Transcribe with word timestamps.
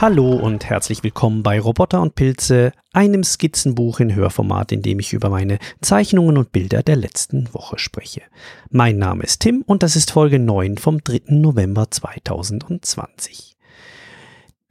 Hallo 0.00 0.32
und 0.32 0.64
herzlich 0.64 1.04
willkommen 1.04 1.42
bei 1.42 1.60
Roboter 1.60 2.00
und 2.00 2.14
Pilze, 2.14 2.72
einem 2.94 3.22
Skizzenbuch 3.22 4.00
in 4.00 4.14
Hörformat, 4.14 4.72
in 4.72 4.80
dem 4.80 4.98
ich 4.98 5.12
über 5.12 5.28
meine 5.28 5.58
Zeichnungen 5.82 6.38
und 6.38 6.52
Bilder 6.52 6.82
der 6.82 6.96
letzten 6.96 7.52
Woche 7.52 7.78
spreche. 7.78 8.22
Mein 8.70 8.96
Name 8.96 9.24
ist 9.24 9.40
Tim 9.40 9.62
und 9.66 9.82
das 9.82 9.96
ist 9.96 10.12
Folge 10.12 10.38
9 10.38 10.78
vom 10.78 11.04
3. 11.04 11.24
November 11.26 11.90
2020. 11.90 13.49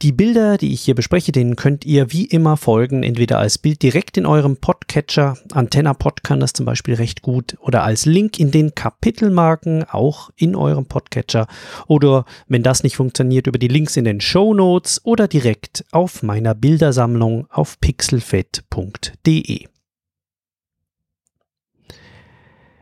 Die 0.01 0.13
Bilder, 0.13 0.57
die 0.57 0.71
ich 0.71 0.79
hier 0.79 0.95
bespreche, 0.95 1.33
denen 1.33 1.57
könnt 1.57 1.83
ihr 1.83 2.13
wie 2.13 2.23
immer 2.23 2.55
folgen, 2.55 3.03
entweder 3.03 3.37
als 3.37 3.57
Bild 3.57 3.83
direkt 3.83 4.15
in 4.15 4.25
eurem 4.25 4.55
Podcatcher, 4.55 5.37
Antenna 5.51 5.93
Pod 5.93 6.23
kann 6.23 6.39
das 6.39 6.53
zum 6.53 6.65
Beispiel 6.65 6.93
recht 6.93 7.21
gut, 7.21 7.57
oder 7.59 7.83
als 7.83 8.05
Link 8.05 8.39
in 8.39 8.49
den 8.49 8.73
Kapitelmarken, 8.73 9.83
auch 9.83 10.29
in 10.37 10.55
eurem 10.55 10.85
Podcatcher, 10.85 11.47
oder 11.87 12.23
wenn 12.47 12.63
das 12.63 12.83
nicht 12.83 12.95
funktioniert, 12.95 13.47
über 13.47 13.59
die 13.59 13.67
Links 13.67 13.97
in 13.97 14.05
den 14.05 14.21
Show 14.21 14.53
Notes 14.53 15.01
oder 15.03 15.27
direkt 15.27 15.83
auf 15.91 16.23
meiner 16.23 16.55
Bildersammlung 16.55 17.47
auf 17.49 17.77
pixelfed.de. 17.81 19.65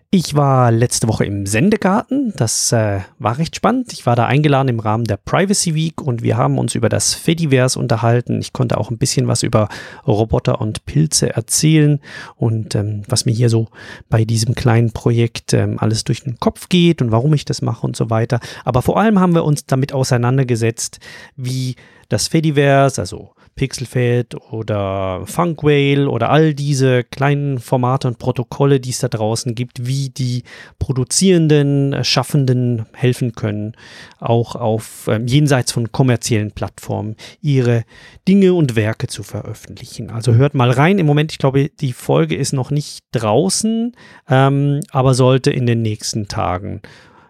Ich 0.09 0.35
war 0.35 0.71
letzte 0.71 1.09
Woche 1.09 1.25
im 1.25 1.45
Sendegarten. 1.45 2.31
Das 2.37 2.71
äh, 2.71 3.01
war 3.19 3.37
recht 3.37 3.57
spannend. 3.57 3.91
Ich 3.91 4.05
war 4.05 4.15
da 4.15 4.25
eingeladen 4.25 4.69
im 4.69 4.79
Rahmen 4.79 5.03
der 5.03 5.17
Privacy 5.17 5.75
Week 5.75 6.01
und 6.01 6.23
wir 6.23 6.37
haben 6.37 6.57
uns 6.57 6.75
über 6.75 6.87
das 6.87 7.13
Fediverse 7.13 7.77
unterhalten. 7.77 8.39
Ich 8.39 8.53
konnte 8.53 8.77
auch 8.77 8.89
ein 8.89 8.97
bisschen 8.97 9.27
was 9.27 9.43
über 9.43 9.67
Roboter 10.07 10.61
und 10.61 10.85
Pilze 10.85 11.35
erzählen 11.35 11.99
und 12.37 12.73
ähm, 12.73 13.01
was 13.09 13.25
mir 13.25 13.33
hier 13.33 13.49
so 13.49 13.67
bei 14.09 14.23
diesem 14.23 14.55
kleinen 14.55 14.93
Projekt 14.93 15.53
ähm, 15.53 15.75
alles 15.77 16.05
durch 16.05 16.23
den 16.23 16.39
Kopf 16.39 16.69
geht 16.69 17.01
und 17.01 17.11
warum 17.11 17.33
ich 17.33 17.43
das 17.43 17.61
mache 17.61 17.85
und 17.85 17.97
so 17.97 18.09
weiter. 18.09 18.39
Aber 18.63 18.81
vor 18.81 18.97
allem 18.97 19.19
haben 19.19 19.35
wir 19.35 19.43
uns 19.43 19.65
damit 19.65 19.91
auseinandergesetzt, 19.91 20.99
wie 21.35 21.75
das 22.07 22.29
Fediverse, 22.29 23.01
also 23.01 23.31
Pixelfed 23.57 24.35
oder 24.51 25.23
Funkwhale 25.25 26.09
oder 26.09 26.29
all 26.29 26.53
diese 26.53 27.03
kleinen 27.03 27.59
Formate 27.59 28.07
und 28.07 28.19
Protokolle, 28.19 28.79
die 28.79 28.91
es 28.91 28.99
da 28.99 29.09
draußen 29.09 29.55
gibt, 29.55 29.85
wie 29.85 30.09
die 30.09 30.43
Produzierenden, 30.79 31.91
äh, 31.91 32.03
Schaffenden 32.05 32.85
helfen 32.93 33.33
können, 33.33 33.73
auch 34.19 34.55
auf 34.55 35.07
äh, 35.07 35.19
jenseits 35.25 35.73
von 35.73 35.91
kommerziellen 35.91 36.51
Plattformen 36.51 37.17
ihre 37.41 37.83
Dinge 38.27 38.53
und 38.53 38.77
Werke 38.77 39.07
zu 39.07 39.23
veröffentlichen. 39.23 40.09
Also 40.09 40.35
hört 40.35 40.53
mal 40.53 40.71
rein. 40.71 40.99
Im 40.99 41.05
Moment, 41.05 41.33
ich 41.33 41.39
glaube, 41.39 41.69
die 41.69 41.93
Folge 41.93 42.35
ist 42.35 42.53
noch 42.53 42.71
nicht 42.71 43.03
draußen, 43.11 43.93
ähm, 44.29 44.79
aber 44.91 45.13
sollte 45.13 45.51
in 45.51 45.65
den 45.65 45.81
nächsten 45.81 46.27
Tagen 46.27 46.81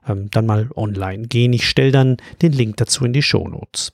ähm, 0.07 0.29
dann 0.29 0.45
mal 0.45 0.69
online 0.75 1.27
gehen. 1.27 1.53
Ich 1.53 1.67
stelle 1.67 1.91
dann 1.91 2.17
den 2.41 2.51
Link 2.51 2.77
dazu 2.77 3.05
in 3.05 3.13
die 3.13 3.21
Show 3.21 3.47
Notes. 3.47 3.93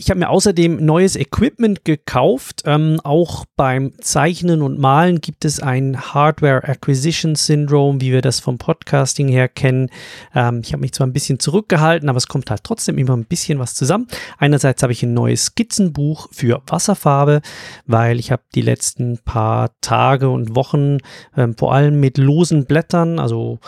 Ich 0.00 0.10
habe 0.10 0.20
mir 0.20 0.30
außerdem 0.30 0.76
neues 0.76 1.16
Equipment 1.16 1.84
gekauft. 1.84 2.62
Ähm, 2.66 3.00
auch 3.02 3.46
beim 3.56 3.94
Zeichnen 4.00 4.62
und 4.62 4.78
Malen 4.78 5.20
gibt 5.20 5.44
es 5.44 5.58
ein 5.58 6.00
Hardware 6.00 6.62
Acquisition 6.62 7.34
Syndrome, 7.34 8.00
wie 8.00 8.12
wir 8.12 8.22
das 8.22 8.38
vom 8.38 8.58
Podcasting 8.58 9.26
her 9.26 9.48
kennen. 9.48 9.90
Ähm, 10.36 10.60
ich 10.64 10.72
habe 10.72 10.82
mich 10.82 10.92
zwar 10.92 11.08
ein 11.08 11.12
bisschen 11.12 11.40
zurückgehalten, 11.40 12.08
aber 12.08 12.16
es 12.16 12.28
kommt 12.28 12.48
halt 12.48 12.62
trotzdem 12.62 12.96
immer 12.96 13.16
ein 13.16 13.24
bisschen 13.24 13.58
was 13.58 13.74
zusammen. 13.74 14.06
Einerseits 14.38 14.84
habe 14.84 14.92
ich 14.92 15.02
ein 15.02 15.14
neues 15.14 15.46
Skizzenbuch 15.46 16.28
für 16.30 16.62
Wasserfarbe, 16.68 17.42
weil 17.86 18.20
ich 18.20 18.30
habe 18.30 18.42
die 18.54 18.62
letzten 18.62 19.18
paar 19.18 19.72
Tage 19.80 20.30
und 20.30 20.54
Wochen 20.54 20.98
ähm, 21.36 21.56
vor 21.56 21.74
allem 21.74 21.98
mit 21.98 22.18
losen 22.18 22.66
Blättern, 22.66 23.18
also 23.18 23.58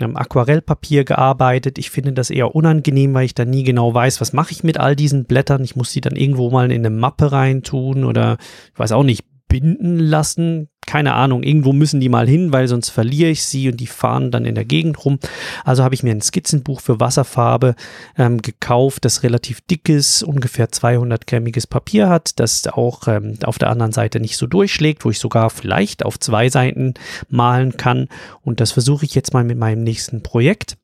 Aquarellpapier 0.00 1.04
gearbeitet. 1.04 1.78
Ich 1.78 1.90
finde 1.90 2.12
das 2.12 2.30
eher 2.30 2.54
unangenehm, 2.54 3.14
weil 3.14 3.24
ich 3.24 3.34
dann 3.34 3.50
nie 3.50 3.64
genau 3.64 3.94
weiß, 3.94 4.20
was 4.20 4.32
mache 4.32 4.52
ich 4.52 4.62
mit 4.62 4.78
all 4.78 4.96
diesen 4.96 5.24
Blättern. 5.24 5.64
Ich 5.64 5.76
muss 5.76 5.92
sie 5.92 6.00
dann 6.00 6.16
irgendwo 6.16 6.50
mal 6.50 6.70
in 6.70 6.84
eine 6.84 6.90
Mappe 6.90 7.32
reintun 7.32 8.04
oder 8.04 8.38
ich 8.72 8.78
weiß 8.78 8.92
auch 8.92 9.04
nicht, 9.04 9.24
binden 9.48 9.98
lassen 9.98 10.68
keine 10.86 11.14
Ahnung, 11.14 11.42
irgendwo 11.42 11.72
müssen 11.72 12.00
die 12.00 12.08
mal 12.08 12.28
hin, 12.28 12.52
weil 12.52 12.68
sonst 12.68 12.90
verliere 12.90 13.30
ich 13.30 13.44
sie 13.44 13.68
und 13.68 13.78
die 13.78 13.88
fahren 13.88 14.30
dann 14.30 14.44
in 14.44 14.54
der 14.54 14.64
Gegend 14.64 15.04
rum. 15.04 15.18
Also 15.64 15.82
habe 15.82 15.94
ich 15.96 16.04
mir 16.04 16.12
ein 16.12 16.22
Skizzenbuch 16.22 16.80
für 16.80 17.00
Wasserfarbe 17.00 17.74
ähm, 18.16 18.40
gekauft, 18.40 19.04
das 19.04 19.24
relativ 19.24 19.60
dickes, 19.60 20.22
ungefähr 20.22 20.70
200 20.70 21.26
grammiges 21.26 21.66
Papier 21.66 22.08
hat, 22.08 22.38
das 22.38 22.66
auch 22.68 23.08
ähm, 23.08 23.36
auf 23.42 23.58
der 23.58 23.70
anderen 23.70 23.92
Seite 23.92 24.20
nicht 24.20 24.36
so 24.36 24.46
durchschlägt, 24.46 25.04
wo 25.04 25.10
ich 25.10 25.18
sogar 25.18 25.50
vielleicht 25.50 26.04
auf 26.04 26.20
zwei 26.20 26.48
Seiten 26.48 26.94
malen 27.28 27.76
kann. 27.76 28.08
Und 28.42 28.60
das 28.60 28.72
versuche 28.72 29.04
ich 29.04 29.14
jetzt 29.14 29.34
mal 29.34 29.44
mit 29.44 29.58
meinem 29.58 29.82
nächsten 29.82 30.22
Projekt. 30.22 30.78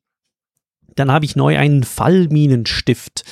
Dann 0.96 1.12
habe 1.12 1.24
ich 1.24 1.36
neu 1.36 1.56
einen 1.56 1.84
Fallminenstift. 1.84 3.24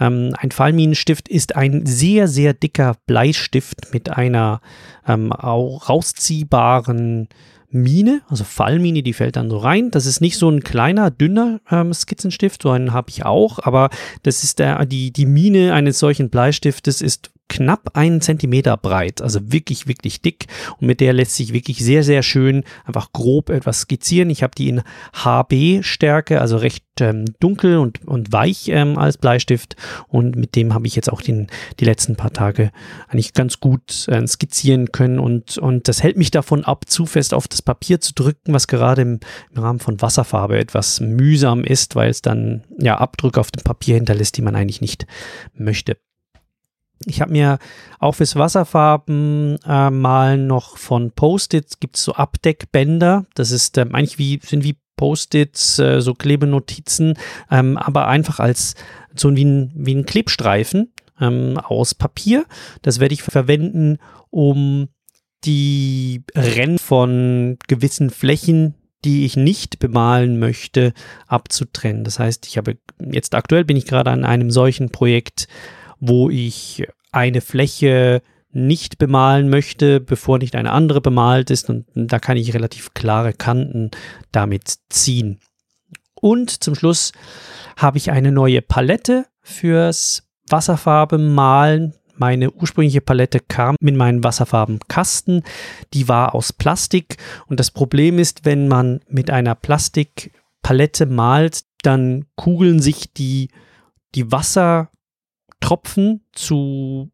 Ähm, 0.00 0.34
ein 0.38 0.50
Fallminenstift 0.50 1.28
ist 1.28 1.56
ein 1.56 1.86
sehr, 1.86 2.28
sehr 2.28 2.54
dicker 2.54 2.96
Bleistift 3.06 3.92
mit 3.92 4.10
einer 4.10 4.60
ähm, 5.06 5.32
auch 5.32 5.88
rausziehbaren 5.88 7.28
Mine, 7.70 8.22
also 8.28 8.44
Fallmine, 8.44 9.02
die 9.02 9.12
fällt 9.12 9.36
dann 9.36 9.50
so 9.50 9.58
rein. 9.58 9.90
Das 9.90 10.06
ist 10.06 10.20
nicht 10.20 10.38
so 10.38 10.48
ein 10.48 10.62
kleiner, 10.62 11.10
dünner 11.10 11.60
ähm, 11.70 11.92
Skizzenstift, 11.92 12.62
so 12.62 12.70
einen 12.70 12.94
habe 12.94 13.10
ich 13.10 13.26
auch, 13.26 13.58
aber 13.58 13.90
das 14.22 14.42
ist 14.42 14.58
der, 14.58 14.86
die, 14.86 15.12
die 15.12 15.26
Mine 15.26 15.74
eines 15.74 15.98
solchen 15.98 16.30
Bleistiftes 16.30 17.02
ist 17.02 17.30
knapp 17.48 17.96
einen 17.96 18.20
Zentimeter 18.20 18.76
breit, 18.76 19.22
also 19.22 19.40
wirklich, 19.52 19.86
wirklich 19.86 20.20
dick 20.20 20.46
und 20.80 20.86
mit 20.86 21.00
der 21.00 21.12
lässt 21.12 21.34
sich 21.34 21.52
wirklich 21.52 21.78
sehr, 21.84 22.02
sehr 22.02 22.22
schön 22.22 22.64
einfach 22.84 23.12
grob 23.12 23.50
etwas 23.50 23.80
skizzieren. 23.80 24.30
Ich 24.30 24.42
habe 24.42 24.54
die 24.56 24.68
in 24.68 24.82
HB-Stärke, 25.14 26.40
also 26.40 26.56
recht 26.56 26.84
ähm, 27.00 27.24
dunkel 27.40 27.78
und, 27.78 28.06
und 28.06 28.32
weich 28.32 28.68
ähm, 28.68 28.98
als 28.98 29.18
Bleistift 29.18 29.76
und 30.08 30.36
mit 30.36 30.56
dem 30.56 30.74
habe 30.74 30.86
ich 30.86 30.96
jetzt 30.96 31.10
auch 31.10 31.22
den, 31.22 31.48
die 31.80 31.84
letzten 31.84 32.16
paar 32.16 32.32
Tage 32.32 32.70
eigentlich 33.08 33.32
ganz 33.32 33.60
gut 33.60 34.06
äh, 34.08 34.26
skizzieren 34.26 34.92
können 34.92 35.18
und, 35.18 35.58
und 35.58 35.88
das 35.88 36.02
hält 36.02 36.16
mich 36.16 36.30
davon 36.30 36.64
ab, 36.64 36.84
zu 36.88 37.06
fest 37.06 37.34
auf 37.34 37.48
das 37.48 37.62
Papier 37.62 38.00
zu 38.00 38.14
drücken, 38.14 38.52
was 38.52 38.66
gerade 38.66 39.02
im, 39.02 39.20
im 39.54 39.62
Rahmen 39.62 39.78
von 39.78 40.00
Wasserfarbe 40.00 40.58
etwas 40.58 41.00
mühsam 41.00 41.64
ist, 41.64 41.96
weil 41.96 42.10
es 42.10 42.22
dann 42.22 42.64
ja 42.78 42.98
Abdrücke 42.98 43.40
auf 43.40 43.50
dem 43.50 43.62
Papier 43.62 43.94
hinterlässt, 43.94 44.36
die 44.36 44.42
man 44.42 44.56
eigentlich 44.56 44.80
nicht 44.80 45.06
möchte. 45.54 45.96
Ich 47.06 47.20
habe 47.20 47.32
mir 47.32 47.58
auch 47.98 48.16
fürs 48.16 48.36
Wasserfarben 48.36 49.58
äh, 49.64 49.90
malen 49.90 50.46
noch 50.46 50.78
von 50.78 51.12
Post-its 51.12 51.80
gibt 51.80 51.96
es 51.96 52.04
so 52.04 52.14
Abdeckbänder. 52.14 53.26
Das 53.34 53.50
ist 53.50 53.78
ähm, 53.78 53.94
eigentlich 53.94 54.18
wie 54.18 54.40
sind 54.42 54.64
wie 54.64 54.76
Post-its, 54.96 55.78
äh, 55.78 56.00
so 56.02 56.12
Klebenotizen, 56.12 57.14
ähm, 57.50 57.78
aber 57.78 58.08
einfach 58.08 58.40
als 58.40 58.74
so 59.14 59.34
wie 59.34 59.44
ein, 59.44 59.72
wie 59.74 59.94
ein 59.94 60.04
Klebstreifen 60.04 60.92
ähm, 61.20 61.56
aus 61.56 61.94
Papier. 61.94 62.44
Das 62.82 63.00
werde 63.00 63.14
ich 63.14 63.22
verwenden, 63.22 63.98
um 64.30 64.88
die 65.44 66.24
Rennen 66.34 66.78
von 66.78 67.58
gewissen 67.68 68.10
Flächen, 68.10 68.74
die 69.04 69.24
ich 69.24 69.36
nicht 69.36 69.78
bemalen 69.78 70.38
möchte, 70.38 70.92
abzutrennen. 71.28 72.04
Das 72.04 72.18
heißt, 72.18 72.46
ich 72.46 72.58
habe 72.58 72.76
jetzt 72.98 73.34
aktuell 73.34 73.64
bin 73.64 73.76
ich 73.76 73.86
gerade 73.86 74.10
an 74.10 74.24
einem 74.24 74.50
solchen 74.50 74.90
Projekt 74.90 75.46
wo 76.00 76.30
ich 76.30 76.86
eine 77.12 77.40
Fläche 77.40 78.22
nicht 78.50 78.98
bemalen 78.98 79.50
möchte, 79.50 80.00
bevor 80.00 80.38
nicht 80.38 80.56
eine 80.56 80.72
andere 80.72 81.00
bemalt 81.00 81.50
ist. 81.50 81.68
Und 81.68 81.86
da 81.94 82.18
kann 82.18 82.36
ich 82.36 82.54
relativ 82.54 82.94
klare 82.94 83.32
Kanten 83.32 83.90
damit 84.32 84.74
ziehen. 84.88 85.40
Und 86.20 86.62
zum 86.62 86.74
Schluss 86.74 87.12
habe 87.76 87.98
ich 87.98 88.10
eine 88.10 88.32
neue 88.32 88.62
Palette 88.62 89.26
fürs 89.40 90.24
Wasserfarbenmalen. 90.48 91.94
Meine 92.16 92.50
ursprüngliche 92.50 93.00
Palette 93.00 93.38
kam 93.38 93.76
mit 93.80 93.94
meinem 93.94 94.24
Wasserfarbenkasten. 94.24 95.44
Die 95.94 96.08
war 96.08 96.34
aus 96.34 96.52
Plastik. 96.52 97.16
Und 97.46 97.60
das 97.60 97.70
Problem 97.70 98.18
ist, 98.18 98.44
wenn 98.44 98.66
man 98.66 99.00
mit 99.08 99.30
einer 99.30 99.54
Plastikpalette 99.54 101.06
malt, 101.06 101.60
dann 101.82 102.24
kugeln 102.34 102.80
sich 102.80 103.12
die, 103.12 103.50
die 104.16 104.32
Wasser 104.32 104.90
Tropfen 105.60 106.22
zu, 106.32 107.10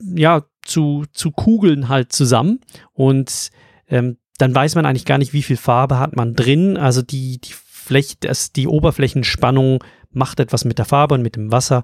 ja, 0.00 0.44
zu, 0.62 1.04
zu 1.12 1.30
Kugeln 1.30 1.88
halt 1.88 2.12
zusammen 2.12 2.60
und 2.92 3.50
ähm, 3.88 4.18
dann 4.38 4.54
weiß 4.54 4.74
man 4.74 4.84
eigentlich 4.84 5.06
gar 5.06 5.18
nicht, 5.18 5.32
wie 5.32 5.42
viel 5.42 5.56
Farbe 5.56 5.98
hat 5.98 6.14
man 6.14 6.34
drin. 6.34 6.76
Also 6.76 7.02
die, 7.02 7.40
die 7.40 7.54
Fläche, 7.54 8.16
das, 8.20 8.52
die 8.52 8.66
Oberflächenspannung 8.66 9.82
macht 10.10 10.40
etwas 10.40 10.64
mit 10.64 10.78
der 10.78 10.84
Farbe 10.84 11.14
und 11.14 11.22
mit 11.22 11.36
dem 11.36 11.52
Wasser, 11.52 11.82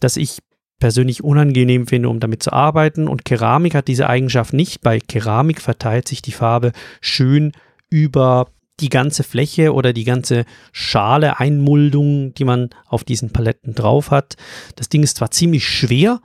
das 0.00 0.16
ich 0.16 0.38
persönlich 0.80 1.22
unangenehm 1.22 1.86
finde, 1.86 2.08
um 2.08 2.20
damit 2.20 2.42
zu 2.42 2.52
arbeiten. 2.52 3.08
Und 3.08 3.24
Keramik 3.24 3.74
hat 3.74 3.88
diese 3.88 4.08
Eigenschaft 4.08 4.52
nicht. 4.52 4.80
Bei 4.80 4.98
Keramik 4.98 5.60
verteilt 5.60 6.08
sich 6.08 6.20
die 6.20 6.32
Farbe 6.32 6.72
schön 7.00 7.52
über 7.90 8.48
die 8.80 8.88
ganze 8.88 9.22
Fläche 9.22 9.72
oder 9.72 9.92
die 9.92 10.04
ganze 10.04 10.44
Schale, 10.72 11.38
Einmuldung, 11.38 12.34
die 12.34 12.44
man 12.44 12.70
auf 12.86 13.04
diesen 13.04 13.30
Paletten 13.30 13.74
drauf 13.74 14.10
hat. 14.10 14.36
Das 14.76 14.88
Ding 14.88 15.02
ist 15.02 15.16
zwar 15.16 15.30
ziemlich 15.30 15.66
schwer 15.66 16.20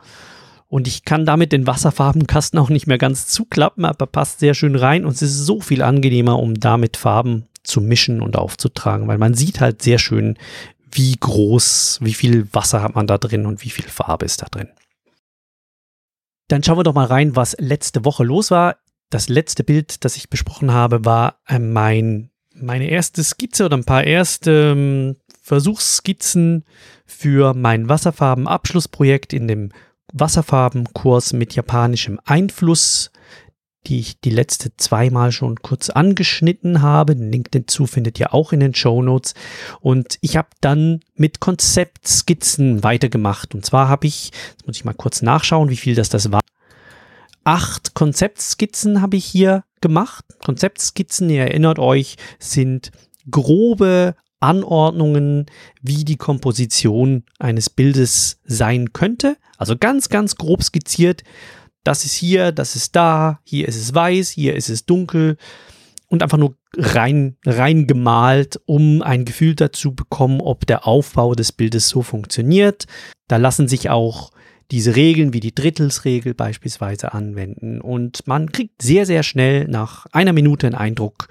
und 0.68 0.88
ich 0.88 1.04
kann 1.04 1.26
damit 1.26 1.52
den 1.52 1.68
Wasserfarbenkasten 1.68 2.60
auch 2.60 2.70
nicht 2.70 2.88
mehr 2.88 2.98
ganz 2.98 3.28
zuklappen, 3.28 3.86
aber 3.86 4.08
passt 4.08 4.40
sehr 4.40 4.54
schön 4.54 4.76
rein 4.76 5.06
und 5.06 5.14
es 5.14 5.22
ist 5.22 5.46
so 5.46 5.62
viel 5.62 5.82
angenehmer, 5.82 6.40
um 6.40 6.60
damit 6.60 6.98
Farben 6.98 7.48
zu 7.64 7.82
mischen 7.82 8.22
und 8.22 8.36
aufzutragen, 8.36 9.08
weil 9.08 9.18
man 9.18 9.34
sieht 9.34 9.62
halt 9.62 9.82
sehr 9.82 10.00
schön, 10.00 10.38
wie 10.92 11.16
groß, 11.20 12.00
wie 12.02 12.14
viel 12.14 12.52
Wasser 12.54 12.82
hat 12.82 12.96
man 12.96 13.08
da 13.08 13.18
drin 13.18 13.46
und 13.46 13.64
wie 13.64 13.70
viel 13.70 13.88
Farbe 13.88 14.26
ist 14.26 14.42
da 14.42 14.48
drin. 14.48 14.70
Dann 16.48 16.64
schauen 16.64 16.78
wir 16.78 16.84
doch 16.84 16.96
mal 16.96 17.06
rein, 17.06 17.36
was 17.36 17.56
letzte 17.60 18.06
Woche 18.06 18.24
los 18.24 18.50
war. 18.50 18.78
Das 19.12 19.30
letzte 19.30 19.64
Bild, 19.64 20.04
das 20.04 20.18
ich 20.18 20.30
besprochen 20.30 20.72
habe, 20.72 21.06
war 21.06 21.40
äh, 21.48 21.60
mein, 21.60 22.29
meine 22.62 22.90
erste 22.90 23.24
Skizze 23.24 23.66
oder 23.66 23.78
ein 23.78 23.86
paar 23.86 24.04
erste 24.04 24.74
ähm, 24.76 25.16
Versuchsskizzen 25.42 26.64
für 27.06 27.54
mein 27.54 27.90
Wasserfarben-Abschlussprojekt 27.90 29.34
in 29.34 29.48
dem 29.48 29.72
Wasserfarbenkurs 30.14 31.34
mit 31.34 31.56
japanischem 31.56 32.20
Einfluss, 32.26 33.12
die 33.88 34.00
ich 34.00 34.20
die 34.20 34.30
letzte 34.30 34.76
zweimal 34.78 35.32
schon 35.32 35.62
kurz 35.62 35.90
angeschnitten 35.90 36.82
habe. 36.82 37.16
Den 37.16 37.32
Link 37.32 37.52
dazu 37.52 37.88
findet 37.88 38.20
ihr 38.20 38.34
auch 38.34 38.52
in 38.52 38.60
den 38.60 38.76
Show 38.76 39.02
Notes. 39.02 39.34
Und 39.80 40.18
ich 40.22 40.38
habe 40.38 40.50
dann 40.62 41.00
mit 41.16 41.40
Konzeptskizzen 41.40 42.84
weitergemacht. 42.84 43.56
Und 43.56 43.66
zwar 43.66 43.88
habe 43.88 44.08
ich, 44.08 44.32
jetzt 44.52 44.68
muss 44.68 44.78
ich 44.78 44.86
mal 44.86 44.94
kurz 44.94 45.22
nachschauen, 45.22 45.70
wie 45.70 45.78
viel 45.78 45.96
das 45.96 46.10
das 46.10 46.32
war. 46.32 46.42
Acht 47.44 47.94
Konzeptskizzen 47.94 49.02
habe 49.02 49.18
ich 49.18 49.26
hier 49.26 49.64
gemacht. 49.82 50.26
Konzeptskizzen, 50.44 51.30
ihr 51.30 51.44
erinnert 51.44 51.80
euch, 51.80 52.18
sind 52.38 52.92
grobe 53.30 54.16
Anordnungen, 54.40 55.46
wie 55.82 56.06
die 56.06 56.18
Komposition 56.18 57.24
eines 57.40 57.70
Bildes 57.70 58.40
sein 58.46 58.94
könnte. 58.94 59.38
Also 59.58 59.76
ganz, 59.78 60.10
ganz 60.10 60.36
grob 60.36 60.64
skizziert. 60.64 61.24
Das 61.84 62.06
ist 62.06 62.14
hier, 62.14 62.52
das 62.52 62.76
ist 62.76 62.96
da, 62.96 63.40
hier 63.44 63.68
ist 63.68 63.76
es 63.76 63.94
weiß, 63.94 64.30
hier 64.30 64.56
ist 64.56 64.70
es 64.70 64.86
dunkel 64.86 65.38
und 66.08 66.24
einfach 66.24 66.38
nur 66.38 66.56
rein, 66.78 67.38
rein 67.46 67.88
gemalt, 67.88 68.60
um 68.66 69.02
ein 69.02 69.26
Gefühl 69.26 69.56
dazu 69.56 69.94
bekommen, 69.94 70.42
ob 70.42 70.66
der 70.66 70.88
Aufbau 70.88 71.36
des 71.36 71.52
Bildes 71.52 71.90
so 71.90 72.02
funktioniert. 72.02 72.86
Da 73.28 73.38
lassen 73.38 73.68
sich 73.68 73.90
auch 73.90 74.32
diese 74.72 74.96
Regeln 74.96 75.34
wie 75.34 75.40
die 75.40 75.56
Drittelsregel 75.56 76.34
beispielsweise 76.34 77.14
anwenden 77.14 77.82
und 77.82 78.28
man 78.28 78.52
kriegt 78.52 78.82
sehr, 78.82 79.06
sehr 79.06 79.24
schnell 79.24 79.68
nach 79.68 80.06
einer 80.12 80.34
Minute 80.34 80.68
einen 80.68 80.76
Eindruck, 80.76 81.28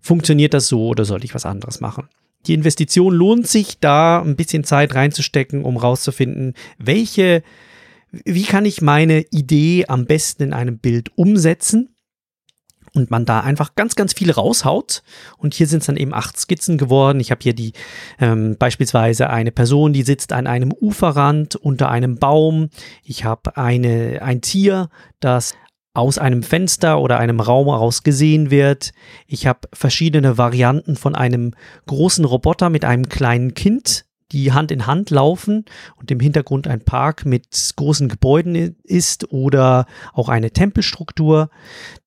funktioniert 0.00 0.54
das 0.54 0.68
so 0.68 0.86
oder 0.88 1.04
soll 1.04 1.24
ich 1.24 1.34
was 1.34 1.46
anderes 1.46 1.80
machen? 1.80 2.08
Die 2.46 2.54
Investition 2.54 3.12
lohnt 3.14 3.46
sich, 3.46 3.78
da 3.78 4.22
ein 4.22 4.36
bisschen 4.36 4.64
Zeit 4.64 4.94
reinzustecken, 4.94 5.64
um 5.64 5.76
rauszufinden, 5.76 6.54
welche, 6.78 7.42
wie 8.10 8.44
kann 8.44 8.64
ich 8.64 8.80
meine 8.80 9.24
Idee 9.30 9.84
am 9.88 10.06
besten 10.06 10.44
in 10.44 10.52
einem 10.52 10.78
Bild 10.78 11.10
umsetzen 11.16 11.90
und 12.98 13.10
man 13.10 13.24
da 13.24 13.40
einfach 13.40 13.74
ganz, 13.74 13.94
ganz 13.94 14.12
viel 14.12 14.30
raushaut. 14.30 15.02
Und 15.36 15.54
hier 15.54 15.66
sind 15.66 15.80
es 15.80 15.86
dann 15.86 15.96
eben 15.96 16.12
acht 16.12 16.38
Skizzen 16.38 16.78
geworden. 16.78 17.20
Ich 17.20 17.30
habe 17.30 17.40
hier 17.42 17.54
die 17.54 17.72
ähm, 18.20 18.56
beispielsweise 18.58 19.30
eine 19.30 19.52
Person, 19.52 19.92
die 19.92 20.02
sitzt 20.02 20.32
an 20.32 20.46
einem 20.46 20.72
Uferrand 20.72 21.56
unter 21.56 21.90
einem 21.90 22.18
Baum. 22.18 22.70
Ich 23.02 23.24
habe 23.24 23.56
eine 23.56 24.20
ein 24.22 24.40
Tier, 24.40 24.88
das 25.20 25.54
aus 25.94 26.18
einem 26.18 26.42
Fenster 26.42 27.00
oder 27.00 27.18
einem 27.18 27.40
Raum 27.40 27.66
heraus 27.66 28.02
gesehen 28.02 28.50
wird. 28.50 28.92
Ich 29.26 29.46
habe 29.46 29.60
verschiedene 29.72 30.38
Varianten 30.38 30.96
von 30.96 31.14
einem 31.14 31.54
großen 31.86 32.24
Roboter 32.24 32.70
mit 32.70 32.84
einem 32.84 33.08
kleinen 33.08 33.54
Kind, 33.54 34.04
die 34.30 34.52
Hand 34.52 34.70
in 34.70 34.86
Hand 34.86 35.10
laufen 35.10 35.64
und 35.96 36.10
im 36.10 36.20
Hintergrund 36.20 36.68
ein 36.68 36.84
Park 36.84 37.24
mit 37.24 37.72
großen 37.74 38.08
Gebäuden 38.08 38.76
ist 38.84 39.32
oder 39.32 39.86
auch 40.12 40.28
eine 40.28 40.50
Tempelstruktur. 40.50 41.50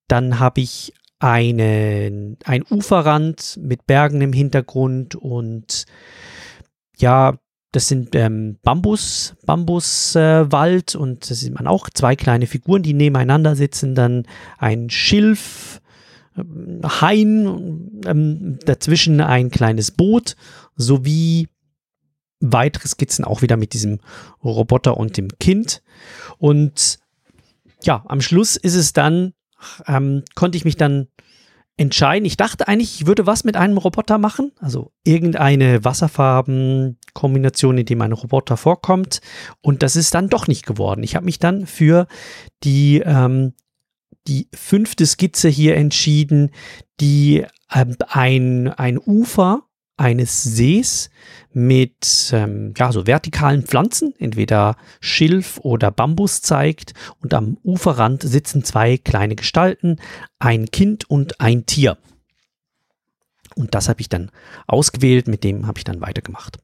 Dann 0.08 0.40
habe 0.40 0.62
ich 0.62 0.94
einen, 1.20 2.38
ein 2.46 2.64
Uferrand 2.70 3.60
mit 3.62 3.86
Bergen 3.86 4.22
im 4.22 4.34
Hintergrund 4.34 5.16
und 5.16 5.86
ja, 6.98 7.38
das 7.72 7.88
sind 7.88 8.16
ähm, 8.16 8.58
Bambus, 8.64 9.36
Bambuswald 9.46 10.96
äh, 10.96 10.98
und 10.98 11.30
da 11.30 11.36
sieht 11.36 11.54
man 11.54 11.68
auch 11.68 11.90
zwei 11.90 12.16
kleine 12.16 12.48
Figuren, 12.48 12.84
die 12.84 12.94
nebeneinander 12.94 13.56
sitzen. 13.56 13.96
Dann 13.96 14.26
ein 14.58 14.90
Schilf, 14.90 15.82
ähm, 16.38 16.82
Hain, 16.84 18.02
ähm, 18.06 18.60
dazwischen 18.66 19.22
ein 19.22 19.52
kleines 19.52 19.92
Boot 19.92 20.36
sowie 20.76 21.48
weitere 22.42 22.88
Skizzen 22.88 23.24
auch 23.24 23.42
wieder 23.42 23.56
mit 23.56 23.74
diesem 23.74 24.00
Roboter 24.44 24.98
und 24.98 25.16
dem 25.16 25.30
Kind. 25.40 25.82
Und 26.40 27.00
ja, 27.84 28.04
am 28.08 28.20
Schluss 28.20 28.58
ist 28.58 28.76
es 28.76 28.92
dann, 28.92 29.34
ähm, 29.88 30.24
konnte 30.36 30.58
ich 30.58 30.66
mich 30.66 30.78
dann 30.78 31.08
entscheiden. 31.78 32.26
Ich 32.26 32.38
dachte 32.38 32.68
eigentlich, 32.68 33.02
ich 33.02 33.08
würde 33.08 33.26
was 33.26 33.44
mit 33.44 33.56
einem 33.56 33.78
Roboter 33.78 34.18
machen, 34.18 34.52
also 34.60 34.92
irgendeine 35.04 35.84
Wasserfarbenkombination, 35.84 37.78
in 37.78 37.86
dem 37.86 38.02
ein 38.02 38.12
Roboter 38.12 38.58
vorkommt. 38.58 39.22
Und 39.62 39.82
das 39.82 39.96
ist 39.96 40.14
dann 40.14 40.30
doch 40.30 40.48
nicht 40.48 40.66
geworden. 40.66 41.04
Ich 41.04 41.16
habe 41.16 41.26
mich 41.26 41.40
dann 41.40 41.66
für 41.66 42.08
die, 42.64 43.02
ähm, 43.04 43.54
die 44.28 44.48
fünfte 44.54 45.06
Skizze 45.06 45.50
hier 45.50 45.76
entschieden, 45.76 46.52
die 47.00 47.46
ähm, 47.74 47.96
ein, 48.08 48.68
ein 48.68 49.00
Ufer 49.00 49.64
eines 50.02 50.44
Sees 50.44 51.10
mit 51.54 52.32
ähm, 52.34 52.74
ja, 52.76 52.92
so 52.92 53.06
vertikalen 53.06 53.64
Pflanzen, 53.64 54.14
entweder 54.18 54.76
Schilf 55.00 55.60
oder 55.60 55.92
Bambus 55.92 56.42
zeigt. 56.42 56.94
Und 57.22 57.34
am 57.34 57.58
Uferrand 57.64 58.24
sitzen 58.24 58.64
zwei 58.64 58.98
kleine 58.98 59.36
Gestalten, 59.36 59.98
ein 60.40 60.72
Kind 60.72 61.10
und 61.10 61.40
ein 61.40 61.66
Tier. 61.66 61.98
Und 63.56 63.76
das 63.76 63.90
habe 63.90 64.02
ich 64.02 64.10
dann 64.10 64.32
ausgewählt, 64.66 65.28
mit 65.28 65.44
dem 65.44 65.68
habe 65.68 65.78
ich 65.78 65.84
dann 65.84 66.02
weitergemacht. 66.02 66.58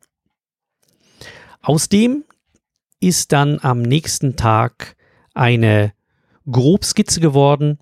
Aus 1.61 1.89
dem 1.89 2.23
ist 2.99 3.33
dann 3.33 3.59
am 3.61 3.81
nächsten 3.81 4.35
Tag 4.35 4.95
eine 5.33 5.93
Grobskizze 6.49 7.19
geworden, 7.19 7.77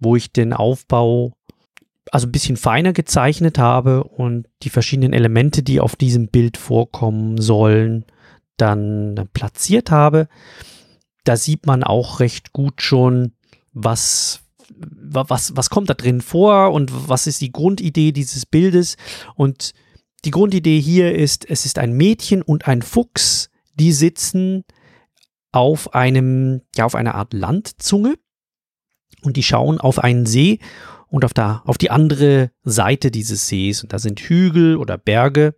wo 0.00 0.16
ich 0.16 0.32
den 0.32 0.52
Aufbau 0.52 1.37
also 2.12 2.26
ein 2.26 2.32
bisschen 2.32 2.56
feiner 2.56 2.92
gezeichnet 2.92 3.58
habe 3.58 4.04
und 4.04 4.46
die 4.62 4.70
verschiedenen 4.70 5.12
Elemente, 5.12 5.62
die 5.62 5.80
auf 5.80 5.96
diesem 5.96 6.28
Bild 6.28 6.56
vorkommen 6.56 7.40
sollen, 7.40 8.04
dann 8.56 9.28
platziert 9.32 9.90
habe. 9.90 10.28
Da 11.24 11.36
sieht 11.36 11.66
man 11.66 11.84
auch 11.84 12.20
recht 12.20 12.52
gut 12.52 12.82
schon, 12.82 13.32
was, 13.72 14.40
was, 14.70 15.56
was 15.56 15.70
kommt 15.70 15.90
da 15.90 15.94
drin 15.94 16.20
vor 16.20 16.72
und 16.72 17.08
was 17.08 17.26
ist 17.26 17.40
die 17.40 17.52
Grundidee 17.52 18.12
dieses 18.12 18.46
Bildes. 18.46 18.96
Und 19.34 19.72
die 20.24 20.30
Grundidee 20.30 20.80
hier 20.80 21.14
ist, 21.14 21.48
es 21.48 21.64
ist 21.64 21.78
ein 21.78 21.92
Mädchen 21.92 22.42
und 22.42 22.66
ein 22.66 22.82
Fuchs, 22.82 23.50
die 23.74 23.92
sitzen 23.92 24.64
auf 25.52 25.94
einem, 25.94 26.62
ja, 26.76 26.84
auf 26.84 26.94
einer 26.94 27.14
Art 27.14 27.32
Landzunge 27.32 28.16
und 29.22 29.36
die 29.36 29.42
schauen 29.42 29.80
auf 29.80 29.98
einen 29.98 30.26
See 30.26 30.58
und 31.10 31.24
auf, 31.24 31.34
der, 31.34 31.62
auf 31.64 31.78
die 31.78 31.90
andere 31.90 32.50
Seite 32.64 33.10
dieses 33.10 33.48
Sees. 33.48 33.82
Und 33.82 33.92
da 33.92 33.98
sind 33.98 34.20
Hügel 34.20 34.76
oder 34.76 34.98
Berge 34.98 35.54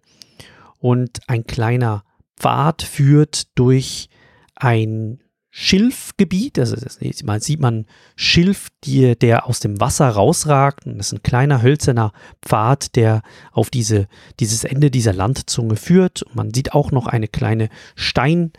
und 0.79 1.21
ein 1.27 1.45
kleiner 1.45 2.05
Pfad 2.37 2.83
führt 2.83 3.59
durch 3.59 4.09
ein 4.55 5.21
Schilfgebiet, 5.53 6.61
also 6.61 6.77
das 6.77 7.01
man 7.25 7.41
sieht 7.41 7.61
man 7.61 7.87
Schilf, 8.15 8.69
die, 8.85 9.19
der 9.19 9.47
aus 9.49 9.59
dem 9.59 9.81
Wasser 9.81 10.09
rausragt. 10.09 10.87
Und 10.87 10.99
das 10.99 11.09
ist 11.09 11.13
ein 11.19 11.23
kleiner 11.25 11.61
hölzerner 11.61 12.13
Pfad, 12.41 12.95
der 12.95 13.23
auf 13.51 13.69
diese, 13.69 14.07
dieses 14.39 14.63
Ende 14.63 14.93
dieser 14.93 15.13
Landzunge 15.13 15.75
führt. 15.75 16.23
Und 16.23 16.37
man 16.37 16.55
sieht 16.55 16.73
auch 16.73 16.93
noch 16.93 17.09
eine 17.09 17.27
kleine 17.27 17.69
Stein, 17.97 18.53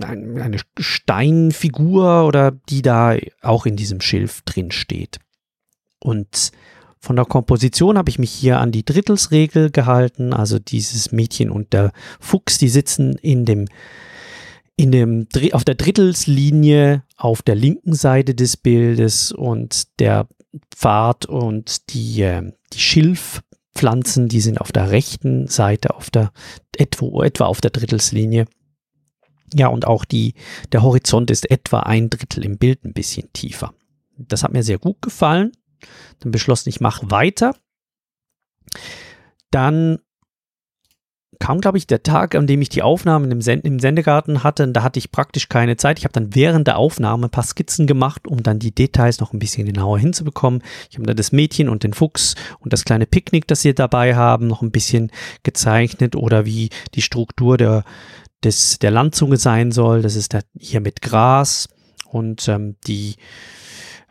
eine 0.00 0.56
Steinfigur 0.78 2.26
oder 2.26 2.50
die 2.50 2.80
da 2.80 3.16
auch 3.42 3.66
in 3.66 3.76
diesem 3.76 4.00
Schilf 4.00 4.40
drin 4.42 4.70
steht. 4.70 5.18
Und 6.00 6.52
von 6.98 7.16
der 7.16 7.24
Komposition 7.24 7.96
habe 7.96 8.10
ich 8.10 8.18
mich 8.18 8.30
hier 8.30 8.60
an 8.60 8.72
die 8.72 8.84
Drittelsregel 8.84 9.70
gehalten, 9.70 10.34
also 10.34 10.58
dieses 10.58 11.12
Mädchen 11.12 11.50
und 11.50 11.72
der 11.72 11.92
Fuchs, 12.20 12.58
die 12.58 12.68
sitzen 12.68 13.14
in 13.16 13.46
dem, 13.46 13.68
in 14.76 14.92
dem, 14.92 15.26
auf 15.52 15.64
der 15.64 15.76
Drittelslinie 15.76 17.02
auf 17.16 17.40
der 17.40 17.54
linken 17.54 17.94
Seite 17.94 18.34
des 18.34 18.58
Bildes 18.58 19.32
und 19.32 19.98
der 19.98 20.28
Pfad 20.74 21.24
und 21.24 21.90
die, 21.94 22.20
ähm, 22.20 22.52
die 22.74 22.80
Schilfpflanzen, 22.80 24.28
die 24.28 24.40
sind 24.42 24.60
auf 24.60 24.70
der 24.70 24.90
rechten 24.90 25.46
Seite, 25.48 25.94
auf 25.94 26.10
der, 26.10 26.32
etwa, 26.76 27.24
etwa 27.24 27.46
auf 27.46 27.62
der 27.62 27.70
Drittelslinie. 27.70 28.44
Ja, 29.54 29.68
und 29.68 29.86
auch 29.86 30.04
die, 30.04 30.34
der 30.72 30.82
Horizont 30.82 31.30
ist 31.30 31.50
etwa 31.50 31.80
ein 31.80 32.10
Drittel 32.10 32.44
im 32.44 32.58
Bild 32.58 32.84
ein 32.84 32.92
bisschen 32.92 33.32
tiefer. 33.32 33.72
Das 34.18 34.44
hat 34.44 34.52
mir 34.52 34.62
sehr 34.62 34.78
gut 34.78 35.00
gefallen 35.00 35.52
dann 36.20 36.32
beschlossen, 36.32 36.68
ich 36.68 36.80
mache 36.80 37.10
weiter. 37.10 37.54
Dann 39.50 39.98
kam, 41.40 41.60
glaube 41.60 41.78
ich, 41.78 41.86
der 41.86 42.02
Tag, 42.02 42.34
an 42.34 42.46
dem 42.46 42.60
ich 42.60 42.68
die 42.68 42.82
Aufnahmen 42.82 43.30
im, 43.30 43.40
Send 43.40 43.64
im 43.64 43.80
Sendegarten 43.80 44.44
hatte. 44.44 44.68
Da 44.68 44.82
hatte 44.82 44.98
ich 44.98 45.10
praktisch 45.10 45.48
keine 45.48 45.76
Zeit. 45.76 45.98
Ich 45.98 46.04
habe 46.04 46.12
dann 46.12 46.34
während 46.34 46.66
der 46.66 46.76
Aufnahme 46.76 47.26
ein 47.26 47.30
paar 47.30 47.44
Skizzen 47.44 47.86
gemacht, 47.86 48.28
um 48.28 48.42
dann 48.42 48.58
die 48.58 48.74
Details 48.74 49.20
noch 49.20 49.32
ein 49.32 49.38
bisschen 49.38 49.66
genauer 49.66 49.98
hinzubekommen. 49.98 50.62
Ich 50.90 50.98
habe 50.98 51.06
dann 51.06 51.16
das 51.16 51.32
Mädchen 51.32 51.68
und 51.70 51.82
den 51.82 51.94
Fuchs 51.94 52.34
und 52.60 52.72
das 52.72 52.84
kleine 52.84 53.06
Picknick, 53.06 53.48
das 53.48 53.62
sie 53.62 53.74
dabei 53.74 54.14
haben, 54.14 54.46
noch 54.46 54.60
ein 54.60 54.70
bisschen 54.70 55.10
gezeichnet 55.42 56.14
oder 56.14 56.44
wie 56.44 56.68
die 56.94 57.02
Struktur 57.02 57.56
der, 57.56 57.84
des, 58.44 58.78
der 58.78 58.90
Landzunge 58.90 59.38
sein 59.38 59.72
soll. 59.72 60.02
Das 60.02 60.16
ist 60.16 60.34
da 60.34 60.40
hier 60.58 60.80
mit 60.80 61.00
Gras 61.00 61.68
und 62.04 62.48
ähm, 62.48 62.76
die 62.86 63.16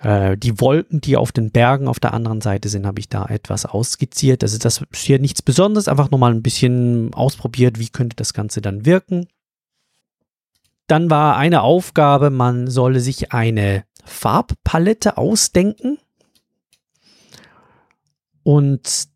äh, 0.01 0.38
die 0.38 0.60
Wolken, 0.62 1.01
die 1.01 1.18
auf 1.18 1.32
den 1.32 1.51
Bergen 1.51 1.88
auf 1.88 2.00
der 2.00 2.13
anderen 2.13 2.41
Seite 2.41 2.70
sind, 2.70 2.86
habe 2.86 3.00
ich 3.00 3.10
da 3.10 3.25
etwas 3.25 3.65
ausskizziert. 3.65 4.44
Also 4.44 4.58
das 4.58 4.82
ist 4.91 5.01
hier 5.01 5.20
nichts 5.20 5.41
Besonderes, 5.41 5.88
einfach 5.88 6.12
nochmal 6.12 6.34
ein 6.34 6.44
bisschen 6.44 7.13
ausprobiert, 7.13 7.79
wie 7.79 7.89
könnte 7.89 8.15
das 8.15 8.34
Ganze 8.34 8.62
dann 8.62 8.86
wirken. 8.86 9.27
Dann 10.88 11.10
war 11.10 11.38
eine 11.38 11.62
Aufgabe, 11.62 12.29
man 12.29 12.68
solle 12.68 13.00
sich 13.00 13.32
eine 13.32 13.84
Farbpalette 14.06 15.18
ausdenken. 15.18 16.00
Und 18.44 19.10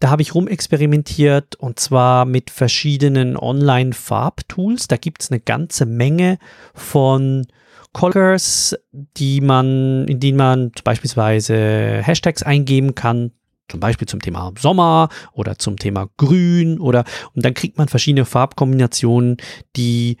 da 0.00 0.10
habe 0.10 0.22
ich 0.22 0.34
rumexperimentiert 0.34 1.56
und 1.56 1.78
zwar 1.78 2.24
mit 2.24 2.50
verschiedenen 2.50 3.36
Online-Farbtools. 3.36 4.88
Da 4.88 4.96
gibt 4.96 5.22
es 5.22 5.30
eine 5.30 5.40
ganze 5.40 5.86
Menge 5.86 6.38
von 6.74 7.46
Colors, 7.92 8.76
die 8.92 9.40
man, 9.40 10.06
in 10.06 10.20
denen 10.20 10.38
man 10.38 10.72
beispielsweise 10.84 12.00
Hashtags 12.02 12.42
eingeben 12.42 12.94
kann, 12.94 13.32
zum 13.68 13.80
Beispiel 13.80 14.08
zum 14.08 14.20
Thema 14.20 14.52
Sommer 14.58 15.08
oder 15.32 15.58
zum 15.58 15.78
Thema 15.78 16.08
Grün 16.16 16.80
oder 16.80 17.04
und 17.34 17.44
dann 17.44 17.54
kriegt 17.54 17.78
man 17.78 17.88
verschiedene 17.88 18.24
Farbkombinationen, 18.24 19.36
die 19.76 20.16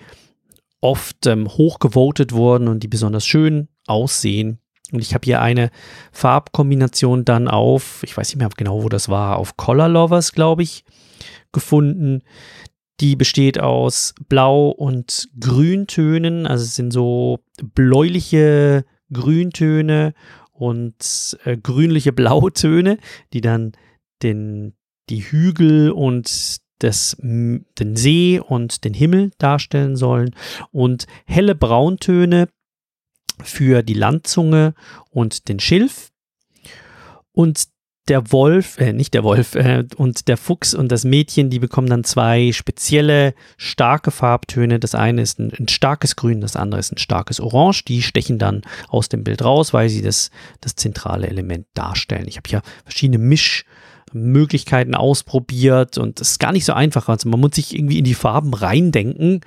oft 0.80 1.26
ähm, 1.26 1.48
hochgevotet 1.48 2.32
wurden 2.32 2.68
und 2.68 2.82
die 2.82 2.88
besonders 2.88 3.26
schön 3.26 3.68
aussehen. 3.86 4.58
Und 4.92 5.00
ich 5.00 5.12
habe 5.12 5.24
hier 5.24 5.42
eine 5.42 5.70
Farbkombination 6.12 7.24
dann 7.24 7.48
auf, 7.48 8.02
ich 8.04 8.16
weiß 8.16 8.28
nicht 8.28 8.38
mehr 8.38 8.48
genau, 8.56 8.82
wo 8.82 8.88
das 8.88 9.08
war, 9.08 9.36
auf 9.36 9.56
Color 9.56 9.88
Lovers, 9.88 10.32
glaube 10.32 10.62
ich, 10.62 10.84
gefunden, 11.52 12.22
die 13.00 13.16
besteht 13.16 13.60
aus 13.60 14.14
Blau- 14.28 14.70
und 14.70 15.28
Grüntönen. 15.38 16.46
Also 16.46 16.64
es 16.64 16.74
sind 16.74 16.92
so 16.92 17.40
bläuliche 17.74 18.84
Grüntöne 19.12 20.14
und 20.52 21.38
äh, 21.44 21.56
grünliche 21.56 22.12
Blautöne, 22.14 22.98
die 23.32 23.40
dann 23.40 23.72
den, 24.22 24.74
die 25.08 25.22
Hügel 25.22 25.90
und 25.90 26.58
das, 26.80 27.16
den 27.20 27.96
See 27.96 28.40
und 28.40 28.84
den 28.84 28.94
Himmel 28.94 29.32
darstellen 29.38 29.96
sollen. 29.96 30.34
Und 30.70 31.06
helle 31.26 31.54
Brauntöne 31.54 32.48
für 33.42 33.82
die 33.82 33.94
Landzunge 33.94 34.74
und 35.10 35.48
den 35.48 35.60
Schilf. 35.60 36.10
Und 37.32 37.68
der 38.08 38.32
Wolf, 38.32 38.78
äh, 38.78 38.92
nicht 38.92 39.14
der 39.14 39.24
Wolf, 39.24 39.54
äh, 39.54 39.84
und 39.96 40.28
der 40.28 40.36
Fuchs 40.36 40.74
und 40.74 40.90
das 40.90 41.04
Mädchen, 41.04 41.50
die 41.50 41.58
bekommen 41.58 41.88
dann 41.88 42.04
zwei 42.04 42.52
spezielle, 42.52 43.34
starke 43.56 44.10
Farbtöne. 44.10 44.78
Das 44.78 44.94
eine 44.94 45.22
ist 45.22 45.38
ein, 45.38 45.52
ein, 45.58 45.68
starkes 45.68 46.16
Grün, 46.16 46.40
das 46.40 46.56
andere 46.56 46.80
ist 46.80 46.92
ein 46.92 46.98
starkes 46.98 47.40
Orange. 47.40 47.84
Die 47.84 48.02
stechen 48.02 48.38
dann 48.38 48.62
aus 48.88 49.08
dem 49.08 49.24
Bild 49.24 49.44
raus, 49.44 49.72
weil 49.72 49.88
sie 49.88 50.02
das, 50.02 50.30
das 50.60 50.74
zentrale 50.74 51.28
Element 51.28 51.66
darstellen. 51.74 52.26
Ich 52.28 52.36
habe 52.36 52.48
hier 52.48 52.62
verschiedene 52.84 53.18
Mischmöglichkeiten 53.18 54.94
ausprobiert 54.94 55.98
und 55.98 56.20
es 56.20 56.32
ist 56.32 56.40
gar 56.40 56.52
nicht 56.52 56.64
so 56.64 56.72
einfach. 56.72 57.08
Also 57.08 57.28
man 57.28 57.40
muss 57.40 57.54
sich 57.54 57.74
irgendwie 57.74 57.98
in 57.98 58.04
die 58.04 58.14
Farben 58.14 58.54
reindenken, 58.54 59.40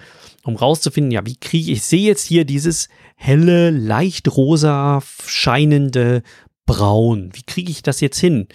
um 0.44 0.56
rauszufinden, 0.56 1.12
ja, 1.12 1.26
wie 1.26 1.36
kriege 1.36 1.72
ich, 1.72 1.78
ich 1.78 1.84
sehe 1.84 2.08
jetzt 2.08 2.26
hier 2.26 2.46
dieses 2.46 2.90
helle, 3.16 3.70
leicht 3.70 4.36
rosa 4.36 5.02
scheinende 5.26 6.24
braun. 6.72 7.30
Wie 7.34 7.44
kriege 7.44 7.72
ich 7.72 7.84
das 7.84 8.02
jetzt 8.02 8.20
hin? 8.20 8.48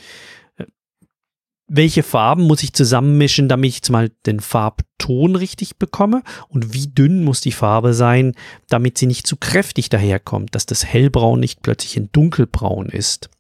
Welche 1.69 2.03
Farben 2.03 2.45
muss 2.45 2.63
ich 2.63 2.73
zusammenmischen, 2.73 3.49
damit 3.49 3.71
ich 3.71 3.77
jetzt 3.77 3.91
mal 3.91 4.11
den 4.25 4.39
Farbton 4.41 5.35
richtig 5.35 5.77
bekomme? 5.79 6.23
Und 6.49 6.73
wie 6.73 6.87
dünn 6.87 7.25
muss 7.25 7.41
die 7.41 7.53
Farbe 7.53 7.93
sein, 7.93 8.35
damit 8.69 8.99
sie 8.99 9.07
nicht 9.07 9.27
zu 9.27 9.37
kräftig 9.37 9.89
daherkommt, 9.89 10.55
dass 10.55 10.65
das 10.65 10.85
Hellbraun 10.85 11.41
nicht 11.41 11.63
plötzlich 11.63 11.97
ein 11.97 12.11
Dunkelbraun 12.13 12.87
ist? 12.87 13.31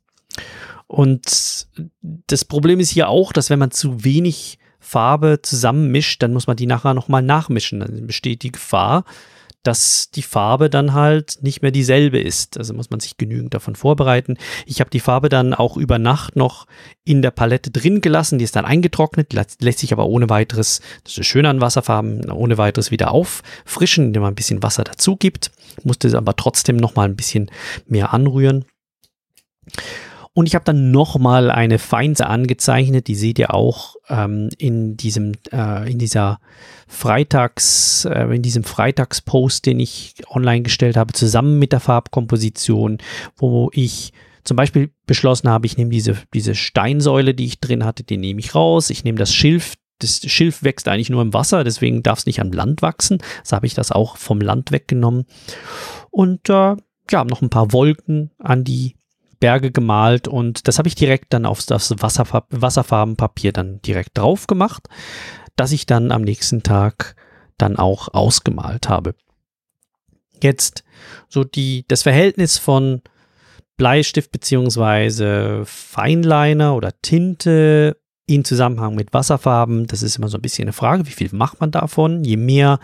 Und 0.88 1.68
das 2.26 2.45
Problem 2.45 2.80
ist 2.80 2.90
hier 2.90 3.09
auch, 3.09 3.33
dass 3.33 3.49
wenn 3.49 3.61
man 3.61 3.71
zu 3.71 4.04
wenig 4.04 4.59
Farbe 4.80 5.40
zusammenmischt, 5.42 6.23
dann 6.23 6.33
muss 6.33 6.47
man 6.47 6.56
die 6.56 6.66
nachher 6.66 6.95
nochmal 6.95 7.23
nachmischen. 7.23 7.80
Dann 7.80 8.06
besteht 8.06 8.42
die 8.42 8.52
Gefahr, 8.52 9.04
dass 9.66 10.11
die 10.11 10.23
Farbe 10.23 10.70
dann 10.70 10.94
halt 10.94 11.38
nicht 11.42 11.62
mehr 11.62 11.70
dieselbe 11.70 12.20
ist. 12.20 12.58
Also 12.58 12.75
muss 12.75 12.90
man 12.90 13.00
sich 13.00 13.16
genügend 13.16 13.54
davon 13.54 13.75
vorbereiten. 13.75 14.37
Ich 14.64 14.80
habe 14.80 14.90
die 14.90 15.00
Farbe 15.00 15.28
dann 15.28 15.54
auch 15.54 15.76
über 15.76 15.99
Nacht 15.99 16.37
noch 16.37 16.66
in 17.04 17.23
der 17.23 17.30
Palette 17.30 17.70
drin 17.70 18.00
gelassen. 18.00 18.38
Die 18.38 18.44
ist 18.44 18.56
dann 18.56 18.64
eingetrocknet, 18.64 19.32
lässt 19.32 19.78
sich 19.78 19.92
aber 19.92 20.06
ohne 20.06 20.30
weiteres, 20.30 20.80
das 21.04 21.18
ist 21.18 21.26
schön 21.26 21.46
an 21.46 21.61
Wasserfarben, 21.61 22.30
ohne 22.30 22.58
weiteres 22.58 22.90
wieder 22.90 23.11
auffrischen, 23.11 24.06
indem 24.06 24.23
man 24.23 24.32
ein 24.32 24.37
bisschen 24.37 24.62
Wasser 24.62 24.85
dazu 24.85 25.16
gibt. 25.16 25.50
Musste 25.82 26.16
aber 26.16 26.37
trotzdem 26.37 26.76
noch 26.76 26.94
mal 26.94 27.08
ein 27.08 27.16
bisschen 27.16 27.50
mehr 27.87 28.12
anrühren. 28.12 28.64
Und 30.37 30.47
ich 30.47 30.55
habe 30.55 30.66
dann 30.66 30.90
nochmal 30.90 31.50
eine 31.50 31.78
Feinse 31.78 32.26
angezeichnet, 32.26 33.07
die 33.07 33.14
seht 33.14 33.38
ihr 33.38 33.55
auch 33.55 33.97
ähm, 34.11 34.50
in 34.59 34.95
diesem, 34.99 35.33
äh, 35.50 35.90
in 35.90 35.99
dieser 35.99 36.40
Freitags, 36.87 38.05
äh, 38.05 38.35
in 38.35 38.43
diesem 38.43 38.62
Freitagspost, 38.62 39.64
den 39.64 39.81
ich 39.81 40.12
online 40.28 40.61
gestellt 40.61 40.99
habe, 40.99 41.14
zusammen 41.14 41.59
mit 41.59 41.73
der 41.73 41.81
Farbkomposition, 41.81 42.99
wo 43.38 43.71
ich 43.73 44.12
zum 44.45 44.59
Beispiel 44.59 44.90
beschlossen 45.07 45.49
habe, 45.49 45.64
ich 45.64 45.78
nehme 45.78 45.90
diese, 45.90 46.19
diese 46.35 46.55
Steinsäule, 46.55 47.33
die 47.33 47.47
ich 47.47 47.61
drin 47.61 47.87
hatte, 47.87 48.05
die 48.05 48.19
nehme 48.19 48.40
ich 48.40 48.55
raus. 48.55 48.90
Ich 48.90 49.05
nehme 49.05 49.16
das 49.16 49.33
Schilf, 49.33 49.73
das 50.00 50.21
Schilf 50.21 50.62
wächst 50.62 50.87
eigentlich 50.87 51.09
nur 51.09 51.23
im 51.23 51.33
Wasser, 51.33 51.64
deswegen 51.64 52.02
darf 52.02 52.19
es 52.19 52.26
nicht 52.26 52.43
am 52.43 52.52
Land 52.52 52.83
wachsen. 52.83 53.23
So 53.43 53.57
habe 53.57 53.64
ich 53.64 53.73
das 53.73 53.90
auch 53.90 54.19
vom 54.19 54.43
Land 54.43 54.71
weggenommen. 54.71 55.25
Und 56.11 56.50
äh, 56.50 56.76
ja, 57.11 57.25
noch 57.25 57.40
ein 57.40 57.49
paar 57.49 57.73
Wolken 57.73 58.33
an 58.38 58.64
die 58.64 58.97
Berge 59.47 59.71
gemalt 59.71 60.26
und 60.26 60.67
das 60.67 60.79
habe 60.79 60.88
ich 60.88 60.97
direkt 60.97 61.33
dann 61.33 61.47
auf 61.47 61.65
das 61.65 61.95
Wasserfarb 62.03 62.49
Wasserfarbenpapier 62.50 63.53
dann 63.53 63.81
direkt 63.81 64.19
drauf 64.19 64.49
gemacht, 64.49 64.88
das 65.55 65.71
ich 65.71 65.87
dann 65.87 66.11
am 66.11 66.23
nächsten 66.23 66.65
Tag 66.65 67.15
dann 67.57 67.76
auch 67.76 68.12
ausgemalt 68.12 68.88
habe. 68.88 69.15
Jetzt 70.43 70.83
so 71.29 71.45
die, 71.45 71.85
das 71.87 72.03
Verhältnis 72.03 72.59
von 72.59 73.03
Bleistift 73.76 74.33
beziehungsweise 74.33 75.62
Feinliner 75.65 76.75
oder 76.75 76.91
Tinte 77.00 77.99
in 78.26 78.45
Zusammenhang 78.45 78.97
mit 78.97 79.15
Wasserfarben, 79.15 79.87
das 79.87 80.03
ist 80.03 80.17
immer 80.17 80.26
so 80.26 80.38
ein 80.38 80.43
bisschen 80.43 80.65
eine 80.65 80.73
Frage, 80.73 81.07
wie 81.07 81.12
viel 81.12 81.31
macht 81.31 81.61
man 81.61 81.71
davon? 81.71 82.25
Je 82.25 82.37
mehr 82.37 82.81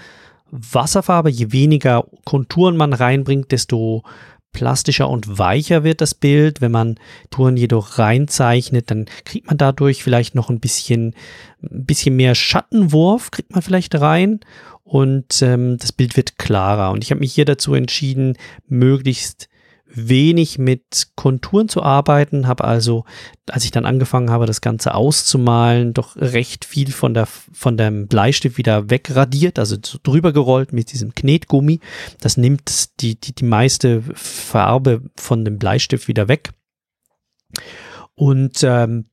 Wasserfarbe, 0.52 1.28
je 1.28 1.50
weniger 1.50 2.06
Konturen 2.24 2.76
man 2.76 2.92
reinbringt, 2.92 3.50
desto 3.50 4.04
plastischer 4.52 5.08
und 5.08 5.38
weicher 5.38 5.84
wird 5.84 6.00
das 6.00 6.14
Bild. 6.14 6.60
Wenn 6.60 6.72
man 6.72 6.96
Touren 7.30 7.56
jedoch 7.56 7.98
reinzeichnet, 7.98 8.90
dann 8.90 9.06
kriegt 9.24 9.46
man 9.46 9.58
dadurch 9.58 10.02
vielleicht 10.02 10.34
noch 10.34 10.50
ein 10.50 10.60
bisschen, 10.60 11.14
ein 11.62 11.84
bisschen 11.84 12.16
mehr 12.16 12.34
Schattenwurf, 12.34 13.30
kriegt 13.30 13.52
man 13.52 13.62
vielleicht 13.62 13.94
rein 14.00 14.40
und 14.84 15.40
ähm, 15.42 15.78
das 15.78 15.92
Bild 15.92 16.16
wird 16.16 16.38
klarer. 16.38 16.90
Und 16.90 17.02
ich 17.02 17.10
habe 17.10 17.20
mich 17.20 17.32
hier 17.32 17.44
dazu 17.44 17.74
entschieden, 17.74 18.36
möglichst 18.68 19.48
wenig 19.94 20.58
mit 20.58 21.08
Konturen 21.16 21.68
zu 21.68 21.82
arbeiten, 21.82 22.48
habe 22.48 22.64
also, 22.64 23.04
als 23.48 23.64
ich 23.64 23.70
dann 23.70 23.84
angefangen 23.84 24.30
habe, 24.30 24.46
das 24.46 24.60
Ganze 24.60 24.94
auszumalen, 24.94 25.92
doch 25.94 26.16
recht 26.16 26.64
viel 26.64 26.92
von, 26.92 27.14
der, 27.14 27.26
von 27.26 27.76
dem 27.76 28.08
Bleistift 28.08 28.56
wieder 28.56 28.90
wegradiert, 28.90 29.58
also 29.58 29.76
drüber 30.02 30.32
gerollt 30.32 30.72
mit 30.72 30.92
diesem 30.92 31.14
Knetgummi. 31.14 31.80
Das 32.20 32.36
nimmt 32.36 33.00
die, 33.00 33.20
die, 33.20 33.34
die 33.34 33.44
meiste 33.44 34.02
Farbe 34.14 35.02
von 35.16 35.44
dem 35.44 35.58
Bleistift 35.58 36.08
wieder 36.08 36.28
weg. 36.28 36.50
Und 38.14 38.62
ähm, 38.62 39.06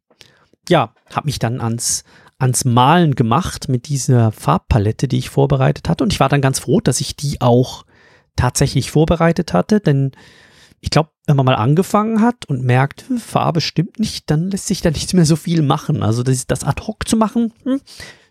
ja, 0.69 0.93
habe 1.11 1.25
mich 1.25 1.39
dann 1.39 1.61
ans, 1.61 2.03
ans 2.37 2.63
Malen 2.63 3.15
gemacht 3.15 3.67
mit 3.67 3.87
dieser 3.87 4.31
Farbpalette, 4.31 5.07
die 5.07 5.17
ich 5.17 5.29
vorbereitet 5.29 5.89
hatte. 5.89 6.03
Und 6.03 6.13
ich 6.13 6.19
war 6.19 6.29
dann 6.29 6.41
ganz 6.41 6.59
froh, 6.59 6.79
dass 6.79 7.01
ich 7.01 7.15
die 7.15 7.41
auch 7.41 7.85
tatsächlich 8.35 8.91
vorbereitet 8.91 9.53
hatte, 9.53 9.81
denn 9.81 10.11
ich 10.81 10.89
glaube, 10.89 11.09
wenn 11.25 11.35
man 11.35 11.45
mal 11.45 11.55
angefangen 11.55 12.21
hat 12.21 12.45
und 12.45 12.63
merkt, 12.63 13.07
hm, 13.07 13.17
Farbe 13.17 13.61
stimmt 13.61 13.99
nicht, 13.99 14.29
dann 14.29 14.49
lässt 14.49 14.67
sich 14.67 14.81
da 14.81 14.91
nicht 14.91 15.13
mehr 15.13 15.25
so 15.25 15.35
viel 15.35 15.61
machen. 15.61 16.03
Also 16.03 16.23
das, 16.23 16.47
das 16.47 16.63
ad 16.63 16.81
hoc 16.85 17.07
zu 17.07 17.17
machen, 17.17 17.53
hm, 17.63 17.81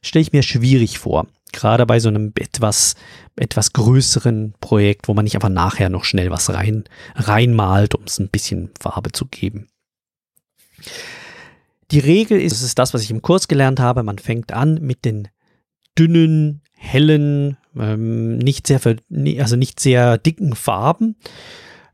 stelle 0.02 0.22
ich 0.22 0.32
mir 0.32 0.42
schwierig 0.42 0.98
vor. 0.98 1.26
Gerade 1.52 1.86
bei 1.86 1.98
so 2.00 2.08
einem 2.08 2.32
etwas, 2.36 2.94
etwas 3.36 3.72
größeren 3.72 4.54
Projekt, 4.60 5.08
wo 5.08 5.14
man 5.14 5.24
nicht 5.24 5.34
einfach 5.34 5.48
nachher 5.48 5.88
noch 5.88 6.04
schnell 6.04 6.30
was 6.30 6.52
rein, 6.52 6.84
reinmalt, 7.14 7.94
um 7.94 8.04
es 8.04 8.18
ein 8.18 8.28
bisschen 8.28 8.70
Farbe 8.78 9.12
zu 9.12 9.26
geben. 9.26 9.68
Die 11.90 11.98
Regel 11.98 12.40
ist, 12.40 12.52
das 12.52 12.62
ist 12.62 12.78
das, 12.78 12.92
was 12.92 13.02
ich 13.02 13.10
im 13.10 13.22
Kurs 13.22 13.48
gelernt 13.48 13.80
habe, 13.80 14.02
man 14.02 14.18
fängt 14.18 14.52
an 14.52 14.74
mit 14.82 15.04
den 15.04 15.28
dünnen, 15.98 16.62
hellen, 16.74 17.56
ähm, 17.76 18.38
nicht 18.38 18.66
sehr, 18.66 18.80
also 19.38 19.56
nicht 19.56 19.80
sehr 19.80 20.18
dicken 20.18 20.54
Farben, 20.54 21.16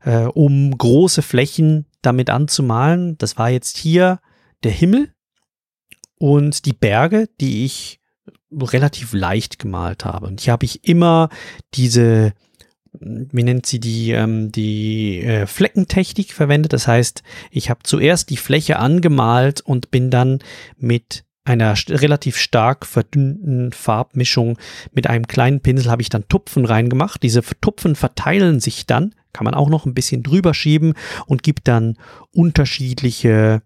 äh, 0.05 0.25
um 0.25 0.77
große 0.77 1.21
Flächen 1.21 1.85
damit 2.01 2.29
anzumalen. 2.29 3.17
Das 3.17 3.37
war 3.37 3.49
jetzt 3.49 3.77
hier 3.77 4.19
der 4.63 4.71
Himmel 4.71 5.11
und 6.17 6.65
die 6.65 6.73
Berge, 6.73 7.27
die 7.41 7.65
ich 7.65 7.99
relativ 8.51 9.13
leicht 9.13 9.59
gemalt 9.59 10.05
habe. 10.05 10.27
Und 10.27 10.41
hier 10.41 10.53
habe 10.53 10.65
ich 10.65 10.87
immer 10.87 11.29
diese, 11.73 12.33
wie 12.93 13.43
nennt 13.43 13.65
sie 13.65 13.79
die, 13.79 14.11
ähm, 14.11 14.51
die 14.51 15.21
äh, 15.21 15.47
Fleckentechnik 15.47 16.31
verwendet. 16.31 16.71
Das 16.71 16.87
heißt, 16.87 17.23
ich 17.51 17.69
habe 17.69 17.81
zuerst 17.83 18.29
die 18.29 18.37
Fläche 18.37 18.77
angemalt 18.77 19.61
und 19.61 19.91
bin 19.91 20.09
dann 20.09 20.39
mit 20.77 21.25
einer 21.43 21.75
relativ 21.89 22.37
stark 22.37 22.85
verdünnten 22.85 23.71
Farbmischung 23.71 24.57
mit 24.93 25.07
einem 25.07 25.27
kleinen 25.27 25.61
Pinsel 25.61 25.91
habe 25.91 26.01
ich 26.01 26.09
dann 26.09 26.27
Tupfen 26.27 26.65
reingemacht. 26.65 27.21
Diese 27.21 27.41
Tupfen 27.61 27.95
verteilen 27.95 28.59
sich 28.59 28.87
dann, 28.87 29.13
kann 29.35 29.43
man 29.43 29.53
auch 29.53 29.67
noch 29.67 29.85
ein 29.85 29.93
bisschen 29.93 30.23
drüber 30.23 30.53
schieben 30.53 30.93
und 31.25 31.43
gibt 31.43 31.67
dann 31.67 31.97
unterschiedliche 32.31 33.61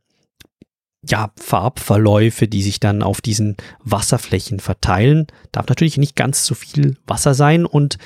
ja, 1.08 1.32
Farbverläufe, 1.38 2.48
die 2.48 2.64
sich 2.64 2.80
dann 2.80 3.04
auf 3.04 3.22
diesen 3.22 3.56
Wasserflächen 3.84 4.60
verteilen. 4.60 5.28
Darf 5.52 5.68
natürlich 5.68 5.98
nicht 5.98 6.16
ganz 6.16 6.44
so 6.44 6.56
viel 6.56 6.98
Wasser 7.06 7.36
sein 7.36 7.68
und 7.68 8.00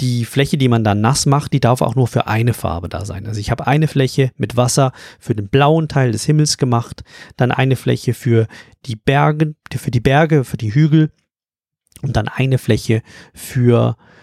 die 0.00 0.24
Fläche, 0.24 0.58
die 0.58 0.66
man 0.66 0.82
dann 0.82 1.00
nass 1.00 1.24
macht, 1.24 1.52
die 1.52 1.60
darf 1.60 1.82
auch 1.82 1.94
nur 1.94 2.08
für 2.08 2.26
eine 2.26 2.52
Farbe 2.52 2.88
da 2.88 3.04
sein. 3.04 3.28
Also 3.28 3.38
ich 3.38 3.52
habe 3.52 3.68
eine 3.68 3.86
Fläche 3.86 4.32
mit 4.36 4.56
Wasser 4.56 4.90
für 5.20 5.36
den 5.36 5.48
blauen 5.48 5.86
Teil 5.86 6.10
des 6.10 6.24
Himmels 6.24 6.58
gemacht, 6.58 7.04
dann 7.36 7.52
eine 7.52 7.76
Fläche 7.76 8.12
für 8.12 8.48
die 8.86 8.96
Berge, 8.96 9.54
für 9.72 9.92
die 9.92 10.00
Berge, 10.00 10.42
für 10.42 10.56
die 10.56 10.74
Hügel 10.74 11.12
und 12.02 12.16
dann 12.16 12.26
eine 12.26 12.58
Fläche 12.58 13.02
für 13.32 13.96
äh, 14.00 14.13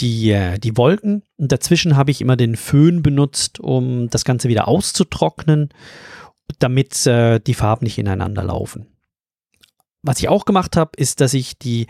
die 0.00 0.76
Wolken. 0.76 1.22
Und 1.36 1.52
dazwischen 1.52 1.96
habe 1.96 2.10
ich 2.10 2.20
immer 2.20 2.36
den 2.36 2.56
Föhn 2.56 3.02
benutzt, 3.02 3.60
um 3.60 4.08
das 4.10 4.24
Ganze 4.24 4.48
wieder 4.48 4.68
auszutrocknen 4.68 5.70
damit 6.58 7.06
äh, 7.06 7.40
die 7.40 7.54
Farben 7.54 7.84
nicht 7.84 7.98
ineinander 7.98 8.44
laufen. 8.44 8.86
Was 10.02 10.18
ich 10.18 10.28
auch 10.28 10.44
gemacht 10.44 10.76
habe, 10.76 10.92
ist, 10.96 11.20
dass 11.20 11.34
ich 11.34 11.58
die, 11.58 11.86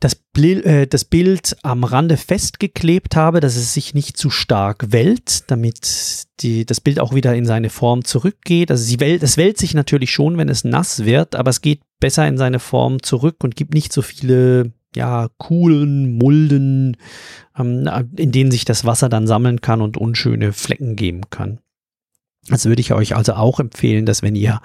das, 0.00 0.16
äh, 0.36 0.86
das 0.86 1.04
Bild 1.04 1.56
am 1.62 1.84
Rande 1.84 2.16
festgeklebt 2.16 3.14
habe, 3.16 3.40
dass 3.40 3.56
es 3.56 3.74
sich 3.74 3.94
nicht 3.94 4.16
zu 4.16 4.30
stark 4.30 4.86
wellt, 4.88 5.50
damit 5.50 6.24
die, 6.40 6.64
das 6.64 6.80
Bild 6.80 6.98
auch 6.98 7.14
wieder 7.14 7.34
in 7.34 7.44
seine 7.44 7.70
Form 7.70 8.04
zurückgeht. 8.04 8.70
Also 8.70 8.84
sie 8.84 9.00
wellt, 9.00 9.22
es 9.22 9.36
wellt 9.36 9.58
sich 9.58 9.74
natürlich 9.74 10.10
schon, 10.10 10.38
wenn 10.38 10.48
es 10.48 10.64
nass 10.64 11.04
wird, 11.04 11.36
aber 11.36 11.50
es 11.50 11.60
geht 11.60 11.82
besser 12.00 12.26
in 12.26 12.38
seine 12.38 12.58
Form 12.58 13.02
zurück 13.02 13.44
und 13.44 13.56
gibt 13.56 13.74
nicht 13.74 13.92
so 13.92 14.02
viele 14.02 14.72
ja, 14.96 15.28
coolen 15.38 16.16
Mulden, 16.16 16.96
ähm, 17.58 17.88
in 18.16 18.32
denen 18.32 18.50
sich 18.50 18.64
das 18.64 18.84
Wasser 18.84 19.08
dann 19.08 19.26
sammeln 19.26 19.60
kann 19.60 19.80
und 19.80 19.96
unschöne 19.96 20.52
Flecken 20.52 20.96
geben 20.96 21.22
kann. 21.30 21.58
Das 22.48 22.66
würde 22.66 22.80
ich 22.80 22.92
euch 22.92 23.16
also 23.16 23.34
auch 23.34 23.58
empfehlen, 23.58 24.04
dass 24.04 24.22
wenn 24.22 24.36
ihr 24.36 24.60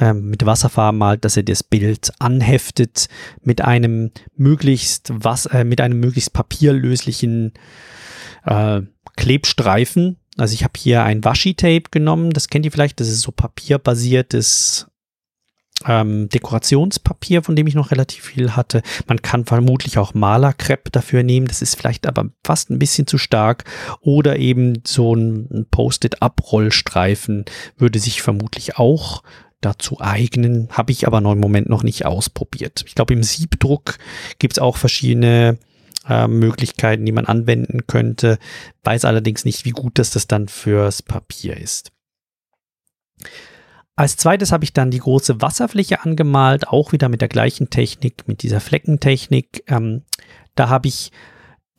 ähm, 0.00 0.30
mit 0.30 0.44
Wasserfarben 0.44 0.98
malt, 0.98 1.24
dass 1.24 1.36
ihr 1.36 1.44
das 1.44 1.62
Bild 1.62 2.12
anheftet 2.18 3.08
mit 3.40 3.62
einem 3.62 4.10
möglichst 4.36 5.12
was, 5.14 5.46
äh, 5.46 5.64
mit 5.64 5.80
einem 5.80 6.00
möglichst 6.00 6.32
papierlöslichen 6.32 7.52
äh, 8.44 8.82
Klebstreifen. 9.16 10.16
Also 10.36 10.54
ich 10.54 10.64
habe 10.64 10.72
hier 10.76 11.04
ein 11.04 11.22
Washi-Tape 11.22 11.84
genommen, 11.92 12.30
das 12.30 12.48
kennt 12.48 12.64
ihr 12.64 12.72
vielleicht, 12.72 12.98
das 12.98 13.08
ist 13.08 13.20
so 13.20 13.30
papierbasiertes 13.30 14.88
ähm, 15.86 16.28
Dekorationspapier, 16.28 17.42
von 17.42 17.56
dem 17.56 17.66
ich 17.66 17.74
noch 17.74 17.90
relativ 17.90 18.24
viel 18.24 18.56
hatte. 18.56 18.82
Man 19.06 19.22
kann 19.22 19.44
vermutlich 19.44 19.98
auch 19.98 20.14
Malerkrepp 20.14 20.92
dafür 20.92 21.22
nehmen, 21.22 21.46
das 21.46 21.62
ist 21.62 21.76
vielleicht 21.76 22.06
aber 22.06 22.26
fast 22.44 22.70
ein 22.70 22.78
bisschen 22.78 23.06
zu 23.06 23.18
stark. 23.18 23.64
Oder 24.00 24.38
eben 24.38 24.82
so 24.86 25.14
ein 25.14 25.66
Post-it-Abrollstreifen 25.70 27.44
würde 27.76 27.98
sich 27.98 28.22
vermutlich 28.22 28.78
auch 28.78 29.22
dazu 29.60 30.00
eignen, 30.00 30.68
habe 30.70 30.92
ich 30.92 31.06
aber 31.06 31.20
noch 31.20 31.32
im 31.32 31.40
Moment 31.40 31.68
noch 31.68 31.82
nicht 31.82 32.04
ausprobiert. 32.04 32.84
Ich 32.86 32.94
glaube, 32.94 33.14
im 33.14 33.22
Siebdruck 33.22 33.96
gibt 34.38 34.54
es 34.54 34.58
auch 34.58 34.76
verschiedene 34.76 35.58
äh, 36.06 36.28
Möglichkeiten, 36.28 37.06
die 37.06 37.12
man 37.12 37.24
anwenden 37.24 37.86
könnte, 37.86 38.38
weiß 38.82 39.06
allerdings 39.06 39.44
nicht, 39.44 39.64
wie 39.64 39.70
gut 39.70 39.98
das, 39.98 40.10
das 40.10 40.26
dann 40.26 40.48
fürs 40.48 41.02
Papier 41.02 41.56
ist. 41.56 41.92
Als 43.96 44.16
zweites 44.16 44.50
habe 44.50 44.64
ich 44.64 44.72
dann 44.72 44.90
die 44.90 44.98
große 44.98 45.40
Wasserfläche 45.40 46.02
angemalt, 46.02 46.66
auch 46.66 46.92
wieder 46.92 47.08
mit 47.08 47.20
der 47.20 47.28
gleichen 47.28 47.70
Technik, 47.70 48.26
mit 48.26 48.42
dieser 48.42 48.60
Fleckentechnik. 48.60 49.64
Ähm, 49.68 50.02
da 50.56 50.68
habe 50.68 50.88
ich 50.88 51.12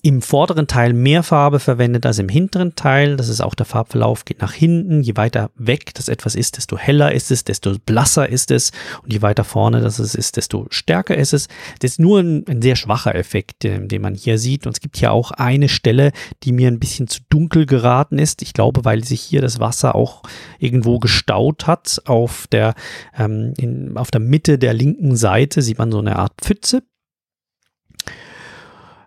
im 0.05 0.21
vorderen 0.21 0.67
Teil 0.67 0.93
mehr 0.93 1.23
Farbe 1.23 1.59
verwendet 1.59 2.05
als 2.05 2.19
im 2.19 2.29
hinteren 2.29 2.75
Teil. 2.75 3.17
Das 3.17 3.27
ist 3.27 3.41
auch 3.41 3.55
der 3.55 3.65
Farbverlauf, 3.65 4.23
geht 4.23 4.39
nach 4.39 4.53
hinten. 4.53 5.01
Je 5.01 5.15
weiter 5.15 5.49
weg 5.55 5.95
das 5.95 6.09
etwas 6.09 6.35
ist, 6.35 6.57
desto 6.57 6.77
heller 6.77 7.11
ist 7.11 7.31
es, 7.31 7.43
desto 7.43 7.73
blasser 7.83 8.29
ist 8.29 8.51
es. 8.51 8.71
Und 9.01 9.11
je 9.11 9.23
weiter 9.23 9.43
vorne 9.43 9.81
das 9.81 9.97
ist, 9.97 10.37
desto 10.37 10.67
stärker 10.69 11.17
ist 11.17 11.33
es. 11.33 11.47
Das 11.79 11.93
ist 11.93 11.99
nur 11.99 12.19
ein, 12.19 12.45
ein 12.47 12.61
sehr 12.61 12.75
schwacher 12.75 13.15
Effekt, 13.15 13.63
den, 13.63 13.87
den 13.87 14.03
man 14.03 14.13
hier 14.13 14.37
sieht. 14.37 14.67
Und 14.67 14.73
es 14.73 14.79
gibt 14.79 14.97
hier 14.97 15.11
auch 15.11 15.31
eine 15.31 15.69
Stelle, 15.69 16.11
die 16.43 16.51
mir 16.51 16.67
ein 16.67 16.79
bisschen 16.79 17.07
zu 17.07 17.21
dunkel 17.29 17.65
geraten 17.65 18.19
ist. 18.19 18.43
Ich 18.43 18.53
glaube, 18.53 18.85
weil 18.85 19.03
sich 19.03 19.21
hier 19.21 19.41
das 19.41 19.59
Wasser 19.59 19.95
auch 19.95 20.21
irgendwo 20.59 20.99
gestaut 20.99 21.65
hat. 21.65 22.03
Auf 22.05 22.45
der, 22.51 22.75
ähm, 23.17 23.55
in, 23.57 23.97
auf 23.97 24.11
der 24.11 24.21
Mitte 24.21 24.59
der 24.59 24.75
linken 24.75 25.15
Seite 25.15 25.63
sieht 25.63 25.79
man 25.79 25.91
so 25.91 25.97
eine 25.97 26.17
Art 26.17 26.33
Pfütze. 26.43 26.83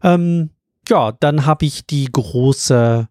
Ähm, 0.03 0.51
ja, 0.89 1.13
dann 1.13 1.47
habe 1.47 1.67
ich 1.67 1.87
die 1.87 2.09
große 2.11 3.09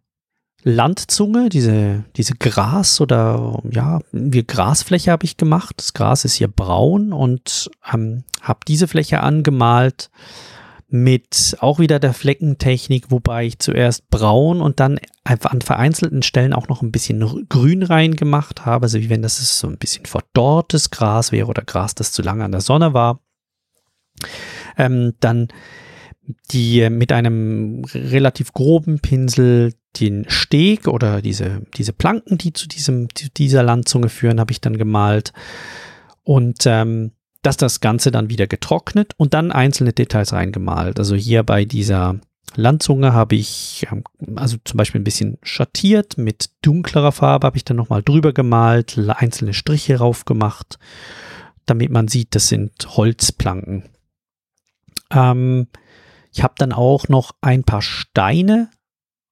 Landzunge, 0.64 1.50
diese, 1.50 2.04
diese 2.16 2.34
Gras 2.36 3.00
oder 3.00 3.62
ja, 3.72 4.00
wie 4.12 4.46
Grasfläche 4.46 5.12
habe 5.12 5.26
ich 5.26 5.38
gemacht. 5.38 5.76
Das 5.78 5.94
Gras 5.94 6.26
ist 6.26 6.34
hier 6.34 6.50
braun 6.50 7.14
und 7.14 7.70
ähm, 7.94 8.24
habe 8.42 8.60
diese 8.68 8.88
Fläche 8.88 9.22
angemalt 9.22 10.10
mit 10.90 11.58
auch 11.60 11.80
wieder 11.80 12.00
der 12.00 12.14
Fleckentechnik, 12.14 13.12
wobei 13.12 13.46
ich 13.46 13.60
zuerst 13.60 14.10
braun 14.10 14.62
und 14.62 14.80
dann 14.80 15.00
einfach 15.24 15.52
an 15.52 15.62
vereinzelten 15.62 16.24
Stellen 16.24 16.54
auch 16.54 16.70
noch 16.70 16.82
ein 16.82 16.92
bisschen 16.92 17.48
grün 17.50 17.84
reingemacht 17.84 18.66
habe, 18.66 18.86
also 18.86 19.00
wie 19.00 19.10
wenn 19.10 19.22
das 19.22 19.60
so 19.60 19.68
ein 19.68 19.78
bisschen 19.78 20.06
verdorrtes 20.06 20.90
Gras 20.90 21.32
wäre 21.32 21.48
oder 21.48 21.64
Gras, 21.64 21.94
das 21.94 22.14
zu 22.14 22.22
lange 22.22 22.46
an 22.46 22.54
der 22.54 22.62
Sonne 22.62 22.94
war. 22.94 23.20
Ähm, 24.78 25.14
dann 25.20 25.50
die 26.52 26.90
mit 26.90 27.12
einem 27.12 27.84
relativ 27.94 28.54
groben 28.54 29.00
Pinsel 29.00 29.74
den 30.00 30.26
Steg 30.30 30.88
oder 30.88 31.22
diese, 31.22 31.62
diese 31.76 31.94
Planken, 31.94 32.38
die 32.38 32.54
zu 32.54 32.68
diesem, 32.68 33.14
zu 33.16 33.30
dieser 33.30 33.64
Landzunge 33.64 34.10
führen, 34.10 34.40
habe 34.40 34.52
ich 34.52 34.62
dann 34.62 34.78
gemalt. 34.78 35.34
Und 36.24 36.66
ähm, 36.66 37.12
dass 37.42 37.58
das 37.58 37.80
Ganze 37.80 38.12
dann 38.12 38.30
wieder 38.30 38.48
getrocknet 38.48 39.14
und 39.18 39.34
dann 39.34 39.52
einzelne 39.52 39.94
Details 39.94 40.34
reingemalt. 40.34 41.00
Also 41.00 41.16
hier 41.16 41.44
bei 41.44 41.64
dieser 41.66 42.20
Landzunge 42.56 43.14
habe 43.14 43.36
ich 43.36 43.88
ähm, 43.92 44.04
also 44.36 44.58
zum 44.64 44.78
Beispiel 44.78 45.02
ein 45.02 45.06
bisschen 45.06 45.38
schattiert 45.44 46.18
mit 46.18 46.50
dunklerer 46.62 47.12
Farbe, 47.12 47.48
habe 47.48 47.58
ich 47.58 47.66
dann 47.66 47.78
nochmal 47.78 48.04
drüber 48.04 48.34
gemalt, 48.34 49.00
einzelne 49.08 49.54
Striche 49.54 49.98
rauf 49.98 50.26
gemacht, 50.26 50.78
damit 51.66 51.92
man 51.92 52.08
sieht, 52.08 52.36
das 52.36 52.48
sind 52.48 52.74
Holzplanken. 52.98 53.84
Ähm, 55.12 55.68
ich 56.38 56.44
habe 56.44 56.54
dann 56.58 56.72
auch 56.72 57.08
noch 57.08 57.32
ein 57.42 57.64
paar 57.64 57.82
Steine, 57.82 58.70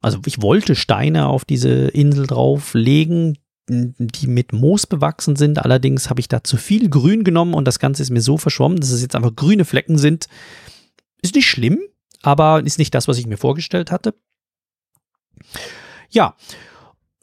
also 0.02 0.20
ich 0.26 0.42
wollte 0.42 0.76
Steine 0.76 1.28
auf 1.28 1.46
diese 1.46 1.70
Insel 1.90 2.26
drauflegen, 2.26 3.38
die 3.70 4.26
mit 4.26 4.54
Moos 4.54 4.88
bewachsen 4.88 5.36
sind. 5.36 5.60
Allerdings 5.60 6.10
habe 6.10 6.20
ich 6.20 6.28
da 6.28 6.44
zu 6.44 6.58
viel 6.58 6.90
Grün 6.90 7.24
genommen 7.24 7.54
und 7.54 7.66
das 7.66 7.78
Ganze 7.78 8.02
ist 8.02 8.10
mir 8.10 8.22
so 8.22 8.40
verschwommen, 8.40 8.80
dass 8.80 8.90
es 8.90 9.04
jetzt 9.04 9.16
einfach 9.16 9.36
grüne 9.36 9.66
Flecken 9.66 10.00
sind. 10.00 10.30
Ist 11.22 11.36
nicht 11.36 11.48
schlimm, 11.48 11.80
aber 12.24 12.64
ist 12.66 12.80
nicht 12.80 12.96
das, 12.96 13.08
was 13.08 13.20
ich 13.20 13.28
mir 13.28 13.38
vorgestellt 13.38 13.92
hatte. 13.92 14.16
Ja, 16.10 16.36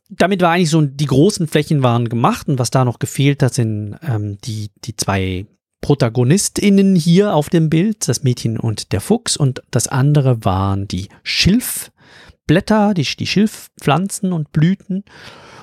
damit 0.09 0.42
war 0.42 0.53
eigentlich 0.53 0.71
so, 0.71 0.81
die 0.81 1.07
großen 1.07 1.49
Flächen 1.49 1.83
waren 1.83 2.09
gemacht 2.09 2.49
und 2.49 2.61
was 2.61 2.71
da 2.71 2.85
noch 2.85 3.01
gefehlt 3.01 3.42
hat, 3.42 3.55
sind 3.55 3.99
ähm, 4.03 4.38
die, 4.45 4.71
die 4.85 4.95
zwei 4.95 5.47
ProtagonistInnen 5.83 6.97
hier 6.97 7.35
auf 7.35 7.51
dem 7.51 7.68
Bild, 7.68 8.09
das 8.09 8.23
Mädchen 8.23 8.59
und 8.59 8.92
der 8.92 9.03
Fuchs, 9.03 9.37
und 9.37 9.62
das 9.71 9.88
andere 9.88 10.45
waren 10.45 10.88
die 10.88 11.09
Schilfblätter, 11.25 12.95
die, 12.95 13.03
die 13.03 13.27
Schilfpflanzen 13.27 14.33
und 14.33 14.53
Blüten. 14.53 15.05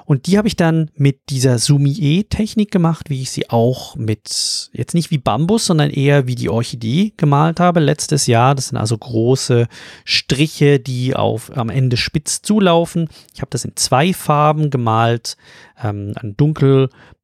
Und 0.10 0.26
die 0.26 0.40
habe 0.40 0.48
ich 0.48 0.56
dann 0.56 0.90
mit 0.96 1.30
dieser 1.30 1.60
Sumie-Technik 1.60 2.72
gemacht, 2.72 3.12
wie 3.12 3.22
ich 3.22 3.30
sie 3.30 3.52
auch 3.52 3.96
mit, 3.96 4.72
jetzt 4.74 4.96
nicht 4.96 5.12
wie 5.12 5.20
Bambus, 5.20 5.68
sondern 5.68 5.92
eher 5.92 6.26
wie 6.26 6.34
die 6.34 6.50
Orchidee 6.50 7.14
gemalt 7.16 7.60
habe 7.60 7.80
letztes 7.80 8.26
Jahr. 8.26 8.56
Das 8.56 8.70
sind 8.70 8.78
also 8.80 8.98
große 8.98 9.68
Striche, 10.06 10.80
die 10.80 11.16
auf, 11.16 11.56
am 11.56 11.70
Ende 11.70 11.96
spitz 11.96 12.42
zulaufen. 12.42 13.08
Ich 13.36 13.42
habe 13.42 13.52
das 13.52 13.66
in 13.66 13.76
zwei 13.76 14.12
Farben 14.12 14.72
gemalt, 14.72 15.38
ähm, 15.80 16.14
ein 16.16 16.36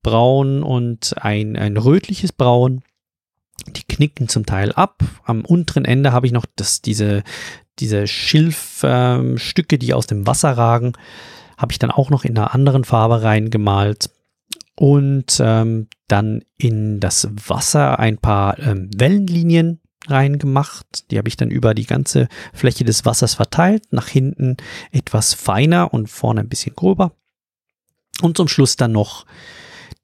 dunkelbraun 0.06 0.64
und 0.64 1.16
ein, 1.18 1.56
ein 1.56 1.78
rötliches 1.78 2.32
Braun. 2.32 2.84
Die 3.68 3.84
knicken 3.84 4.28
zum 4.28 4.46
Teil 4.46 4.72
ab. 4.72 5.04
Am 5.24 5.44
unteren 5.44 5.86
Ende 5.86 6.12
habe 6.12 6.28
ich 6.28 6.34
noch 6.34 6.46
das, 6.56 6.82
diese, 6.82 7.24
diese 7.80 8.08
Schilfstücke, 8.08 9.76
ähm, 9.76 9.80
die 9.80 9.94
aus 9.94 10.08
dem 10.08 10.28
Wasser 10.28 10.52
ragen, 10.52 10.94
habe 11.58 11.72
ich 11.72 11.80
dann 11.80 11.92
auch 11.92 12.10
noch 12.10 12.26
in 12.26 12.38
einer 12.38 12.54
anderen 12.54 12.84
Farbe 12.84 13.24
reingemalt. 13.24 14.10
Und 14.78 15.38
ähm, 15.40 15.88
dann 16.08 16.44
in 16.58 17.00
das 17.00 17.30
Wasser 17.48 17.98
ein 17.98 18.18
paar 18.18 18.60
ähm, 18.60 18.90
Wellenlinien 18.96 19.80
reingemacht. 20.08 21.10
Die 21.10 21.18
habe 21.18 21.30
ich 21.30 21.38
dann 21.38 21.50
über 21.50 21.74
die 21.74 21.86
ganze 21.86 22.28
Fläche 22.54 22.84
des 22.84 23.06
Wassers 23.06 23.36
verteilt. 23.36 23.94
Nach 23.94 24.10
hinten 24.10 24.58
etwas 24.92 25.34
feiner 25.34 25.94
und 25.94 26.10
vorne 26.10 26.42
ein 26.42 26.50
bisschen 26.50 26.76
gröber. 26.76 27.14
Und 28.22 28.36
zum 28.36 28.50
Schluss 28.50 28.76
dann 28.76 28.92
noch 28.92 29.26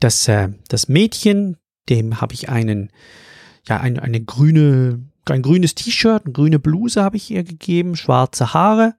das, 0.02 0.28
äh, 0.28 0.50
das 0.68 0.88
Mädchen. 0.88 1.58
Dem 1.90 2.22
habe 2.22 2.34
ich 2.34 2.50
einen, 2.50 2.92
ja, 3.68 3.80
ein, 3.80 3.98
eine 4.00 4.22
grüne 4.22 5.12
ein 5.30 5.42
grünes 5.42 5.76
T-Shirt, 5.76 6.26
eine 6.26 6.34
grüne 6.34 6.60
Bluse 6.60 7.04
habe 7.04 7.18
ich 7.18 7.30
ihr 7.30 7.44
gegeben, 7.44 7.96
schwarze 7.96 8.54
Haare 8.54 8.96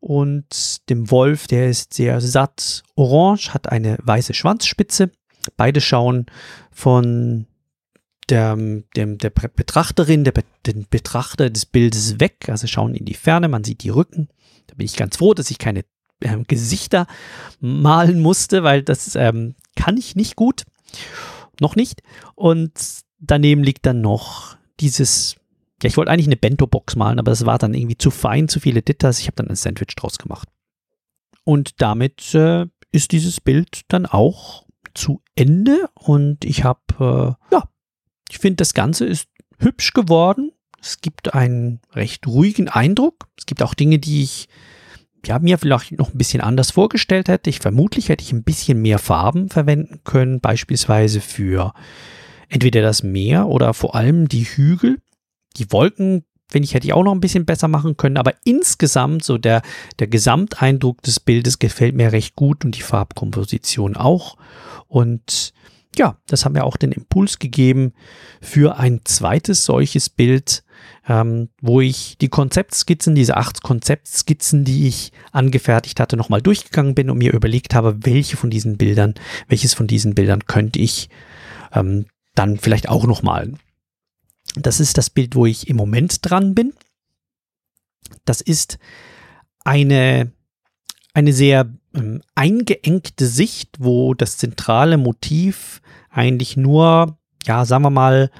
und 0.00 0.88
dem 0.88 1.10
Wolf, 1.10 1.46
der 1.46 1.68
ist 1.68 1.94
sehr 1.94 2.20
satt 2.20 2.82
orange, 2.94 3.52
hat 3.52 3.70
eine 3.70 3.98
weiße 4.02 4.34
Schwanzspitze. 4.34 5.10
Beide 5.56 5.80
schauen 5.80 6.26
von 6.70 7.46
der, 8.28 8.56
dem, 8.56 9.18
der 9.18 9.30
Betrachterin, 9.30 10.24
der, 10.24 10.34
den 10.66 10.86
Betrachter 10.88 11.50
des 11.50 11.66
Bildes 11.66 12.20
weg, 12.20 12.48
also 12.48 12.66
schauen 12.66 12.94
in 12.94 13.04
die 13.04 13.14
Ferne, 13.14 13.48
man 13.48 13.64
sieht 13.64 13.82
die 13.82 13.90
Rücken. 13.90 14.28
Da 14.66 14.74
bin 14.74 14.84
ich 14.84 14.96
ganz 14.96 15.16
froh, 15.16 15.34
dass 15.34 15.50
ich 15.50 15.58
keine 15.58 15.84
äh, 16.20 16.36
Gesichter 16.46 17.06
malen 17.60 18.20
musste, 18.20 18.62
weil 18.62 18.82
das 18.82 19.14
ähm, 19.14 19.54
kann 19.78 19.96
ich 19.96 20.16
nicht 20.16 20.36
gut. 20.36 20.64
Noch 21.60 21.76
nicht. 21.76 22.02
Und 22.34 22.72
daneben 23.18 23.62
liegt 23.62 23.86
dann 23.86 24.00
noch 24.00 24.56
dieses 24.80 25.36
ja, 25.82 25.88
ich 25.88 25.96
wollte 25.96 26.10
eigentlich 26.10 26.26
eine 26.26 26.36
Bento-Box 26.36 26.96
malen, 26.96 27.20
aber 27.20 27.30
das 27.30 27.46
war 27.46 27.58
dann 27.58 27.74
irgendwie 27.74 27.98
zu 27.98 28.10
fein, 28.10 28.48
zu 28.48 28.58
viele 28.58 28.82
Details. 28.82 29.20
Ich 29.20 29.26
habe 29.26 29.36
dann 29.36 29.48
ein 29.48 29.56
Sandwich 29.56 29.94
draus 29.94 30.18
gemacht. 30.18 30.48
Und 31.44 31.80
damit 31.80 32.34
äh, 32.34 32.66
ist 32.90 33.12
dieses 33.12 33.40
Bild 33.40 33.82
dann 33.88 34.04
auch 34.04 34.66
zu 34.94 35.22
Ende. 35.36 35.88
Und 35.94 36.44
ich 36.44 36.64
habe, 36.64 36.80
äh, 36.98 37.54
ja, 37.54 37.68
ich 38.28 38.38
finde, 38.38 38.56
das 38.56 38.74
Ganze 38.74 39.06
ist 39.06 39.28
hübsch 39.58 39.92
geworden. 39.92 40.50
Es 40.80 41.00
gibt 41.00 41.34
einen 41.34 41.80
recht 41.92 42.26
ruhigen 42.26 42.68
Eindruck. 42.68 43.28
Es 43.36 43.46
gibt 43.46 43.62
auch 43.62 43.74
Dinge, 43.74 44.00
die 44.00 44.24
ich 44.24 44.48
ja, 45.26 45.38
mir 45.38 45.58
vielleicht 45.58 45.92
noch 45.92 46.12
ein 46.12 46.18
bisschen 46.18 46.40
anders 46.40 46.70
vorgestellt 46.70 47.28
hätte. 47.28 47.50
Ich 47.50 47.60
vermutlich 47.60 48.08
hätte 48.08 48.24
ich 48.24 48.32
ein 48.32 48.44
bisschen 48.44 48.80
mehr 48.80 48.98
Farben 48.98 49.48
verwenden 49.48 50.00
können, 50.04 50.40
beispielsweise 50.40 51.20
für 51.20 51.72
entweder 52.48 52.82
das 52.82 53.02
Meer 53.02 53.48
oder 53.48 53.74
vor 53.74 53.94
allem 53.94 54.28
die 54.28 54.44
Hügel. 54.44 54.98
Die 55.56 55.70
Wolken, 55.72 56.24
finde 56.50 56.66
ich, 56.66 56.74
hätte 56.74 56.86
ich 56.86 56.92
auch 56.92 57.02
noch 57.02 57.12
ein 57.12 57.20
bisschen 57.20 57.46
besser 57.46 57.68
machen 57.68 57.96
können, 57.96 58.16
aber 58.16 58.34
insgesamt 58.44 59.24
so 59.24 59.38
der, 59.38 59.62
der 59.98 60.06
Gesamteindruck 60.06 61.02
des 61.02 61.20
Bildes 61.20 61.58
gefällt 61.58 61.94
mir 61.94 62.12
recht 62.12 62.36
gut 62.36 62.64
und 62.64 62.76
die 62.76 62.82
Farbkomposition 62.82 63.96
auch. 63.96 64.36
Und 64.86 65.52
ja, 65.96 66.16
das 66.26 66.44
haben 66.44 66.54
wir 66.54 66.64
auch 66.64 66.76
den 66.76 66.92
Impuls 66.92 67.38
gegeben 67.38 67.92
für 68.40 68.78
ein 68.78 69.00
zweites 69.04 69.64
solches 69.64 70.08
Bild, 70.08 70.62
ähm, 71.08 71.48
wo 71.62 71.80
ich 71.80 72.18
die 72.18 72.28
Konzeptskizzen, 72.28 73.14
diese 73.14 73.38
acht 73.38 73.62
Konzeptskizzen, 73.62 74.64
die 74.64 74.86
ich 74.86 75.12
angefertigt 75.32 76.00
hatte, 76.00 76.16
nochmal 76.16 76.42
durchgegangen 76.42 76.94
bin 76.94 77.08
und 77.08 77.18
mir 77.18 77.32
überlegt 77.32 77.74
habe, 77.74 77.96
welche 78.02 78.36
von 78.36 78.50
diesen 78.50 78.76
Bildern, 78.76 79.14
welches 79.48 79.72
von 79.72 79.86
diesen 79.86 80.14
Bildern 80.14 80.46
könnte 80.46 80.78
ich 80.78 81.08
ähm, 81.72 82.06
dann 82.34 82.58
vielleicht 82.58 82.90
auch 82.90 83.06
noch 83.06 83.22
malen. 83.22 83.58
Das 84.54 84.80
ist 84.80 84.98
das 84.98 85.08
Bild, 85.08 85.34
wo 85.34 85.46
ich 85.46 85.68
im 85.68 85.76
Moment 85.76 86.18
dran 86.22 86.54
bin. 86.54 86.74
Das 88.24 88.42
ist 88.42 88.78
eine, 89.64 90.30
eine 91.14 91.32
sehr 91.32 91.72
ähm, 91.94 92.22
eingeengte 92.34 93.26
Sicht, 93.26 93.76
wo 93.78 94.12
das 94.12 94.36
zentrale 94.36 94.98
Motiv 94.98 95.80
eigentlich 96.10 96.56
nur, 96.56 97.18
ja, 97.44 97.64
sagen 97.64 97.84
wir 97.84 97.90
mal, 97.90 98.30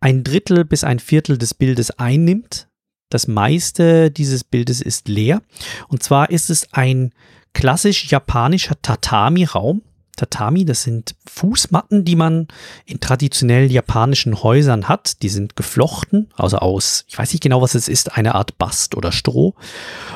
ein 0.00 0.24
Drittel 0.24 0.64
bis 0.64 0.84
ein 0.84 0.98
Viertel 0.98 1.38
des 1.38 1.54
Bildes 1.54 1.90
einnimmt. 1.92 2.68
Das 3.10 3.26
meiste 3.26 4.10
dieses 4.10 4.44
Bildes 4.44 4.80
ist 4.80 5.08
leer. 5.08 5.42
Und 5.88 6.02
zwar 6.02 6.30
ist 6.30 6.48
es 6.48 6.72
ein 6.72 7.12
klassisch 7.52 8.10
japanischer 8.10 8.80
Tatami-Raum. 8.80 9.82
Tatami, 10.16 10.66
das 10.66 10.82
sind 10.82 11.14
Fußmatten, 11.26 12.04
die 12.04 12.16
man 12.16 12.48
in 12.84 13.00
traditionell 13.00 13.72
japanischen 13.72 14.42
Häusern 14.42 14.86
hat. 14.86 15.22
Die 15.22 15.30
sind 15.30 15.56
geflochten, 15.56 16.28
also 16.36 16.58
aus, 16.58 17.04
ich 17.08 17.16
weiß 17.16 17.32
nicht 17.32 17.42
genau, 17.42 17.62
was 17.62 17.74
es 17.74 17.88
ist, 17.88 18.16
eine 18.16 18.34
Art 18.34 18.58
Bast 18.58 18.96
oder 18.96 19.12
Stroh. 19.12 19.54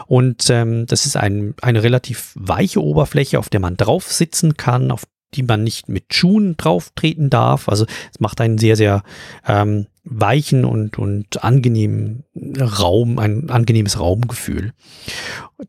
Und 0.06 0.50
ähm, 0.50 0.84
das 0.86 1.06
ist 1.06 1.16
ein, 1.16 1.54
eine 1.62 1.82
relativ 1.82 2.32
weiche 2.34 2.82
Oberfläche, 2.82 3.38
auf 3.38 3.48
der 3.48 3.60
man 3.60 3.78
drauf 3.78 4.12
sitzen 4.12 4.56
kann, 4.58 4.90
auf 4.90 5.04
die 5.34 5.42
man 5.42 5.64
nicht 5.64 5.88
mit 5.88 6.14
Schuhen 6.14 6.56
drauf 6.56 6.90
treten 6.94 7.30
darf. 7.30 7.68
Also 7.68 7.86
es 8.12 8.20
macht 8.20 8.40
einen 8.40 8.58
sehr, 8.58 8.76
sehr 8.76 9.02
ähm, 9.46 9.86
weichen 10.04 10.64
und, 10.64 10.98
und 10.98 11.42
angenehmen 11.42 12.24
Raum, 12.58 13.18
ein 13.18 13.50
angenehmes 13.50 13.98
Raumgefühl. 13.98 14.72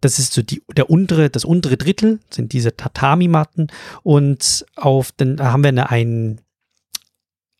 Das 0.01 0.19
ist 0.19 0.33
so 0.33 0.41
die, 0.41 0.61
der 0.75 0.89
untere, 0.89 1.29
das 1.29 1.45
untere 1.45 1.77
Drittel 1.77 2.19
sind 2.29 2.53
diese 2.53 2.75
Tatami-Matten 2.75 3.67
und 4.03 4.65
auf 4.75 5.11
den, 5.13 5.39
haben 5.39 5.63
wir 5.63 5.69
eine, 5.69 5.89
ein, 5.89 6.41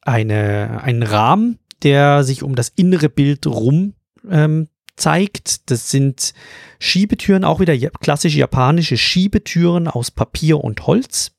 eine, 0.02 0.82
einen 0.84 1.04
Rahmen, 1.04 1.60
der 1.84 2.24
sich 2.24 2.44
um 2.44 2.56
das 2.56 2.70
innere 2.76 3.10
Bild 3.10 3.48
rum 3.48 3.94
ähm, 4.30 4.68
zeigt. 4.98 5.70
Das 5.72 5.90
sind 5.92 6.34
Schiebetüren, 6.80 7.46
auch 7.46 7.60
wieder 7.62 7.78
klassische 8.02 8.40
japanische 8.40 8.98
Schiebetüren 8.98 9.88
aus 9.88 10.12
Papier 10.12 10.62
und 10.62 10.86
Holz 10.88 11.35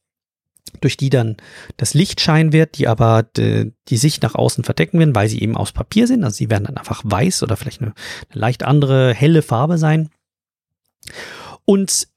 durch 0.80 0.96
die 0.96 1.10
dann 1.10 1.36
das 1.76 1.94
Licht 1.94 2.20
scheinen 2.20 2.52
wird, 2.52 2.78
die 2.78 2.88
aber 2.88 3.22
de, 3.22 3.72
die 3.88 3.96
Sicht 3.96 4.22
nach 4.22 4.34
außen 4.34 4.64
verdecken 4.64 4.98
werden, 4.98 5.14
weil 5.14 5.28
sie 5.28 5.40
eben 5.40 5.56
aus 5.56 5.72
Papier 5.72 6.06
sind. 6.06 6.24
Also 6.24 6.36
sie 6.36 6.50
werden 6.50 6.64
dann 6.64 6.76
einfach 6.76 7.02
weiß 7.04 7.42
oder 7.42 7.56
vielleicht 7.56 7.82
eine, 7.82 7.94
eine 8.30 8.40
leicht 8.40 8.62
andere 8.62 9.14
helle 9.14 9.42
Farbe 9.42 9.78
sein. 9.78 10.10
Und 11.64 12.08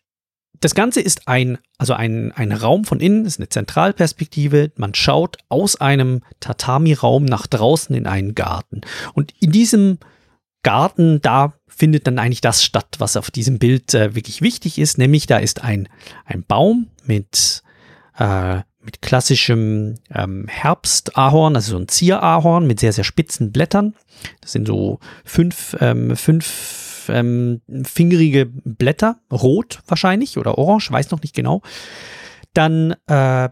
das 0.61 0.75
Ganze 0.75 1.01
ist 1.01 1.27
ein, 1.27 1.57
also 1.77 1.93
ein, 1.93 2.31
ein 2.33 2.51
Raum 2.51 2.83
von 2.83 2.99
innen, 2.99 3.25
ist 3.25 3.39
eine 3.39 3.49
Zentralperspektive. 3.49 4.71
Man 4.75 4.93
schaut 4.93 5.37
aus 5.47 5.79
einem 5.79 6.21
Tatami-Raum 6.41 7.25
nach 7.25 7.47
draußen 7.47 7.95
in 7.95 8.07
einen 8.07 8.35
Garten. 8.35 8.81
Und 9.13 9.33
in 9.39 9.51
diesem 9.51 9.99
Garten, 10.63 11.21
da 11.21 11.53
findet 11.67 12.07
dann 12.07 12.19
eigentlich 12.19 12.41
das 12.41 12.63
statt, 12.63 12.95
was 12.97 13.15
auf 13.15 13.31
diesem 13.31 13.59
Bild 13.59 13.93
äh, 13.93 14.15
wirklich 14.15 14.41
wichtig 14.41 14.77
ist. 14.77 14.97
Nämlich 14.97 15.27
da 15.27 15.37
ist 15.37 15.63
ein, 15.63 15.87
ein 16.25 16.43
Baum 16.43 16.89
mit 17.05 17.63
äh, 18.19 18.61
mit 18.81 19.01
klassischem 19.01 19.95
ähm, 20.13 20.47
Herbstahorn, 20.47 21.55
also 21.55 21.71
so 21.71 21.77
ein 21.77 21.87
Zierahorn 21.87 22.65
mit 22.65 22.79
sehr, 22.79 22.93
sehr 22.93 23.03
spitzen 23.03 23.51
Blättern. 23.51 23.95
Das 24.41 24.51
sind 24.51 24.67
so 24.67 24.99
fünf, 25.25 25.75
ähm, 25.79 26.15
fünf 26.15 27.09
ähm, 27.09 27.61
fingerige 27.83 28.45
Blätter, 28.45 29.19
rot 29.31 29.81
wahrscheinlich 29.87 30.37
oder 30.37 30.57
orange, 30.57 30.91
weiß 30.91 31.11
noch 31.11 31.21
nicht 31.21 31.35
genau. 31.35 31.61
Dann 32.53 32.95
äh, 33.07 33.49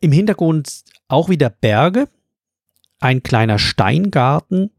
im 0.00 0.12
Hintergrund 0.12 0.82
auch 1.08 1.28
wieder 1.28 1.50
Berge, 1.50 2.08
ein 3.00 3.22
kleiner 3.22 3.58
Steingarten, 3.58 4.70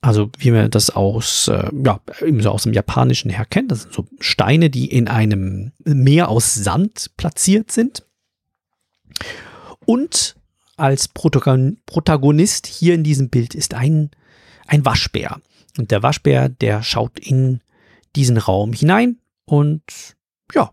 also 0.00 0.30
wie 0.38 0.50
man 0.50 0.70
das 0.70 0.90
aus, 0.90 1.48
äh, 1.48 1.70
ja, 1.84 2.00
eben 2.22 2.40
so 2.40 2.50
aus 2.50 2.62
dem 2.62 2.72
Japanischen 2.72 3.30
her 3.30 3.44
kennt. 3.44 3.70
Das 3.70 3.82
sind 3.82 3.92
so 3.92 4.06
Steine, 4.20 4.70
die 4.70 4.86
in 4.86 5.08
einem 5.08 5.72
Meer 5.84 6.28
aus 6.28 6.54
Sand 6.54 7.10
platziert 7.16 7.70
sind. 7.70 8.04
Und 9.84 10.36
als 10.76 11.08
Protagonist 11.08 12.66
hier 12.66 12.94
in 12.94 13.04
diesem 13.04 13.28
Bild 13.28 13.54
ist 13.54 13.74
ein, 13.74 14.10
ein 14.66 14.84
Waschbär. 14.84 15.40
Und 15.78 15.90
der 15.90 16.02
Waschbär, 16.02 16.48
der 16.48 16.82
schaut 16.82 17.18
in 17.18 17.60
diesen 18.16 18.38
Raum 18.38 18.72
hinein 18.72 19.18
und 19.44 19.82
ja, 20.54 20.72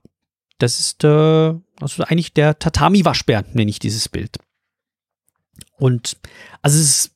das 0.57 0.79
ist 0.79 1.03
äh, 1.03 1.07
also 1.79 2.03
eigentlich 2.03 2.33
der 2.33 2.57
Tatami-Waschbär, 2.57 3.45
nenne 3.53 3.69
ich 3.69 3.79
dieses 3.79 4.09
Bild. 4.09 4.37
Und 5.79 6.17
also 6.63 6.79
es 6.79 6.85
ist 6.85 7.15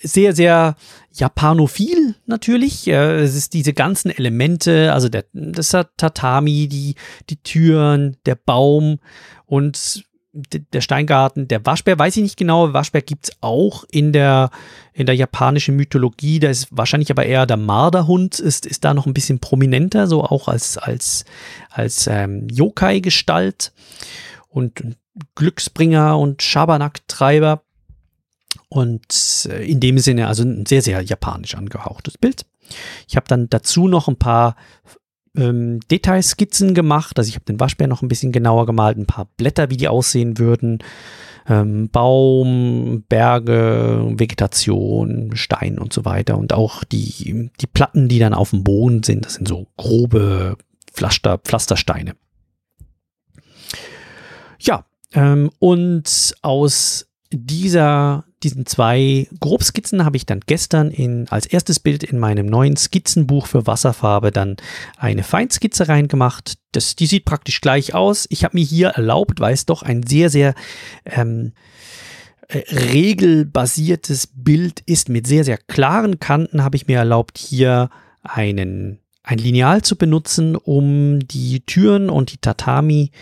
sehr, 0.00 0.34
sehr 0.34 0.76
japanophil 1.12 2.16
natürlich. 2.26 2.88
Es 2.88 3.36
ist 3.36 3.54
diese 3.54 3.72
ganzen 3.72 4.10
Elemente, 4.10 4.92
also 4.92 5.08
der, 5.08 5.26
das 5.32 5.70
Tatami, 5.70 6.68
die, 6.68 6.96
die 7.28 7.36
Türen, 7.36 8.16
der 8.26 8.34
Baum 8.34 8.98
und 9.46 10.04
der 10.32 10.80
Steingarten, 10.80 11.48
der 11.48 11.64
Waschbär, 11.66 11.98
weiß 11.98 12.16
ich 12.16 12.22
nicht 12.22 12.36
genau. 12.36 12.72
Waschbär 12.72 13.02
gibt 13.02 13.24
es 13.24 13.36
auch 13.40 13.84
in 13.90 14.12
der, 14.12 14.50
in 14.92 15.06
der 15.06 15.16
japanischen 15.16 15.76
Mythologie. 15.76 16.38
Da 16.38 16.48
ist 16.48 16.68
wahrscheinlich 16.70 17.10
aber 17.10 17.26
eher 17.26 17.46
der 17.46 17.56
Marderhund, 17.56 18.38
ist, 18.38 18.64
ist 18.64 18.84
da 18.84 18.94
noch 18.94 19.06
ein 19.06 19.14
bisschen 19.14 19.40
prominenter, 19.40 20.06
so 20.06 20.22
auch 20.22 20.46
als, 20.46 20.78
als, 20.78 21.24
als 21.70 22.06
ähm, 22.06 22.46
Yokai-Gestalt 22.48 23.72
und 24.48 24.96
Glücksbringer 25.34 26.16
und 26.18 26.42
Schabernack-Treiber. 26.42 27.62
Und 28.68 29.48
äh, 29.50 29.64
in 29.64 29.80
dem 29.80 29.98
Sinne, 29.98 30.28
also 30.28 30.44
ein 30.44 30.64
sehr, 30.64 30.82
sehr 30.82 31.02
japanisch 31.02 31.56
angehauchtes 31.56 32.18
Bild. 32.18 32.46
Ich 33.08 33.16
habe 33.16 33.26
dann 33.26 33.48
dazu 33.50 33.88
noch 33.88 34.06
ein 34.06 34.16
paar 34.16 34.54
ähm, 35.36 35.80
Detailskizzen 35.90 36.74
gemacht. 36.74 37.18
Also 37.18 37.28
ich 37.28 37.34
habe 37.34 37.44
den 37.44 37.60
Waschbär 37.60 37.86
noch 37.86 38.02
ein 38.02 38.08
bisschen 38.08 38.32
genauer 38.32 38.66
gemalt, 38.66 38.98
ein 38.98 39.06
paar 39.06 39.28
Blätter, 39.36 39.70
wie 39.70 39.76
die 39.76 39.88
aussehen 39.88 40.38
würden. 40.38 40.78
Ähm, 41.48 41.88
Baum, 41.88 43.04
Berge, 43.08 44.12
Vegetation, 44.16 45.30
Stein 45.34 45.78
und 45.78 45.92
so 45.92 46.04
weiter. 46.04 46.36
Und 46.38 46.52
auch 46.52 46.84
die, 46.84 47.50
die 47.60 47.66
Platten, 47.66 48.08
die 48.08 48.18
dann 48.18 48.34
auf 48.34 48.50
dem 48.50 48.64
Boden 48.64 49.02
sind, 49.02 49.24
das 49.24 49.34
sind 49.34 49.48
so 49.48 49.66
grobe 49.76 50.56
Pflaster, 50.92 51.38
Pflastersteine. 51.38 52.14
Ja, 54.60 54.84
ähm, 55.14 55.50
und 55.58 56.34
aus 56.42 57.06
dieser 57.32 58.24
diesen 58.42 58.64
zwei 58.64 59.28
Grobskizzen 59.40 60.04
habe 60.04 60.16
ich 60.16 60.26
dann 60.26 60.40
gestern 60.46 60.90
in, 60.90 61.28
als 61.28 61.46
erstes 61.46 61.78
Bild 61.78 62.02
in 62.02 62.18
meinem 62.18 62.46
neuen 62.46 62.76
Skizzenbuch 62.76 63.46
für 63.46 63.66
Wasserfarbe 63.66 64.30
dann 64.30 64.56
eine 64.96 65.22
Feinskizze 65.22 65.88
reingemacht. 65.88 66.54
Das, 66.72 66.96
die 66.96 67.06
sieht 67.06 67.24
praktisch 67.24 67.60
gleich 67.60 67.94
aus. 67.94 68.26
Ich 68.30 68.44
habe 68.44 68.56
mir 68.56 68.64
hier 68.64 68.88
erlaubt, 68.88 69.40
weil 69.40 69.52
es 69.52 69.66
doch 69.66 69.82
ein 69.82 70.02
sehr, 70.04 70.30
sehr 70.30 70.54
ähm, 71.04 71.52
äh, 72.48 72.62
regelbasiertes 72.74 74.28
Bild 74.34 74.80
ist 74.86 75.08
mit 75.08 75.26
sehr, 75.26 75.44
sehr 75.44 75.58
klaren 75.58 76.18
Kanten, 76.18 76.64
habe 76.64 76.76
ich 76.76 76.86
mir 76.86 76.98
erlaubt, 76.98 77.36
hier 77.36 77.90
einen, 78.22 79.00
ein 79.22 79.38
Lineal 79.38 79.82
zu 79.82 79.96
benutzen, 79.96 80.56
um 80.56 81.20
die 81.20 81.60
Türen 81.60 82.08
und 82.08 82.32
die 82.32 82.38
Tatami 82.38 83.10
äh, 83.12 83.18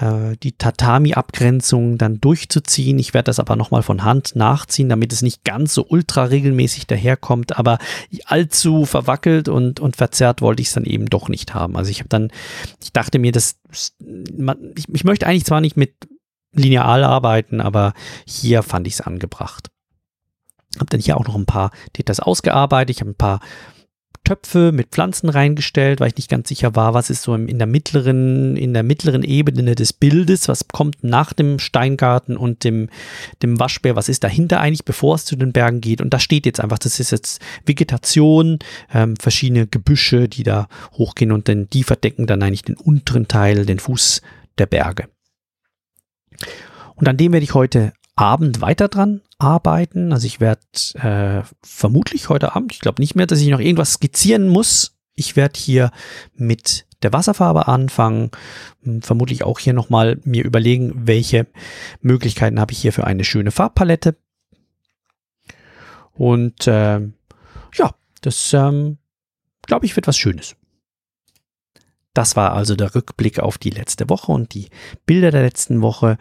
die 0.00 0.52
Tatami-Abgrenzung 0.52 1.98
dann 1.98 2.20
durchzuziehen. 2.20 2.98
Ich 2.98 3.12
werde 3.12 3.26
das 3.26 3.38
aber 3.38 3.56
nochmal 3.56 3.82
von 3.82 4.04
Hand 4.04 4.34
nachziehen, 4.34 4.88
damit 4.88 5.12
es 5.12 5.20
nicht 5.20 5.44
ganz 5.44 5.74
so 5.74 5.86
ultra 5.86 6.24
regelmäßig 6.24 6.86
daherkommt, 6.86 7.58
aber 7.58 7.78
allzu 8.24 8.86
verwackelt 8.86 9.48
und, 9.48 9.80
und 9.80 9.96
verzerrt 9.96 10.40
wollte 10.40 10.62
ich 10.62 10.68
es 10.68 10.74
dann 10.74 10.84
eben 10.84 11.06
doch 11.06 11.28
nicht 11.28 11.54
haben. 11.54 11.76
Also 11.76 11.90
ich 11.90 11.98
habe 12.00 12.08
dann, 12.08 12.30
ich 12.82 12.92
dachte 12.92 13.18
mir, 13.18 13.32
dass 13.32 13.56
ich, 13.70 14.88
ich 14.88 15.04
möchte 15.04 15.26
eigentlich 15.26 15.44
zwar 15.44 15.60
nicht 15.60 15.76
mit 15.76 15.94
lineal 16.54 17.04
arbeiten, 17.04 17.60
aber 17.60 17.92
hier 18.26 18.62
fand 18.62 18.86
ich 18.86 18.94
es 18.94 19.00
angebracht. 19.02 19.68
Habe 20.76 20.86
dann 20.86 21.00
hier 21.00 21.18
auch 21.18 21.26
noch 21.26 21.34
ein 21.34 21.46
paar 21.46 21.70
Details 21.98 22.20
ausgearbeitet. 22.20 22.96
Ich 22.96 23.00
habe 23.00 23.10
ein 23.10 23.16
paar 23.16 23.40
Töpfe 24.24 24.70
mit 24.72 24.90
Pflanzen 24.90 25.28
reingestellt, 25.28 26.00
weil 26.00 26.08
ich 26.08 26.16
nicht 26.16 26.30
ganz 26.30 26.48
sicher 26.48 26.76
war, 26.76 26.94
was 26.94 27.10
ist 27.10 27.22
so 27.22 27.34
in 27.34 27.58
der 27.58 27.66
mittleren, 27.66 28.56
in 28.56 28.72
der 28.72 28.82
mittleren 28.82 29.24
Ebene 29.24 29.74
des 29.74 29.92
Bildes, 29.92 30.48
was 30.48 30.68
kommt 30.68 31.02
nach 31.02 31.32
dem 31.32 31.58
Steingarten 31.58 32.36
und 32.36 32.64
dem, 32.64 32.88
dem 33.42 33.58
Waschbär, 33.58 33.96
was 33.96 34.08
ist 34.08 34.22
dahinter 34.22 34.60
eigentlich, 34.60 34.84
bevor 34.84 35.16
es 35.16 35.24
zu 35.24 35.34
den 35.34 35.52
Bergen 35.52 35.80
geht. 35.80 36.00
Und 36.00 36.14
da 36.14 36.18
steht 36.18 36.46
jetzt 36.46 36.60
einfach, 36.60 36.78
das 36.78 37.00
ist 37.00 37.10
jetzt 37.10 37.40
Vegetation, 37.66 38.58
ähm, 38.92 39.16
verschiedene 39.16 39.66
Gebüsche, 39.66 40.28
die 40.28 40.44
da 40.44 40.68
hochgehen 40.92 41.32
und 41.32 41.48
dann 41.48 41.68
die 41.70 41.82
verdecken 41.82 42.26
dann 42.26 42.42
eigentlich 42.42 42.62
den 42.62 42.76
unteren 42.76 43.26
Teil, 43.26 43.66
den 43.66 43.80
Fuß 43.80 44.22
der 44.58 44.66
Berge. 44.66 45.08
Und 46.94 47.08
an 47.08 47.16
dem 47.16 47.32
werde 47.32 47.44
ich 47.44 47.54
heute 47.54 47.92
Abend 48.14 48.60
weiter 48.60 48.88
dran 48.88 49.22
arbeiten. 49.38 50.12
Also 50.12 50.26
ich 50.26 50.40
werde 50.40 50.60
äh, 50.94 51.42
vermutlich 51.62 52.28
heute 52.28 52.54
Abend, 52.54 52.72
ich 52.72 52.80
glaube 52.80 53.00
nicht 53.00 53.14
mehr, 53.14 53.26
dass 53.26 53.40
ich 53.40 53.48
noch 53.48 53.60
irgendwas 53.60 53.94
skizzieren 53.94 54.48
muss. 54.48 54.96
Ich 55.14 55.36
werde 55.36 55.58
hier 55.58 55.90
mit 56.34 56.86
der 57.02 57.12
Wasserfarbe 57.12 57.68
anfangen. 57.68 58.30
Hm, 58.82 59.02
vermutlich 59.02 59.44
auch 59.44 59.58
hier 59.58 59.72
nochmal 59.72 60.20
mir 60.24 60.44
überlegen, 60.44 61.06
welche 61.06 61.46
Möglichkeiten 62.00 62.60
habe 62.60 62.72
ich 62.72 62.78
hier 62.80 62.92
für 62.92 63.04
eine 63.04 63.24
schöne 63.24 63.50
Farbpalette. 63.50 64.16
Und 66.12 66.66
äh, 66.66 67.00
ja, 67.74 67.94
das 68.20 68.52
ähm, 68.52 68.98
glaube 69.62 69.86
ich 69.86 69.96
wird 69.96 70.06
was 70.06 70.18
Schönes. 70.18 70.56
Das 72.14 72.36
war 72.36 72.52
also 72.52 72.76
der 72.76 72.94
Rückblick 72.94 73.40
auf 73.40 73.56
die 73.56 73.70
letzte 73.70 74.08
Woche 74.10 74.32
und 74.32 74.52
die 74.52 74.68
Bilder 75.06 75.30
der 75.30 75.42
letzten 75.42 75.80
Woche. 75.80 76.18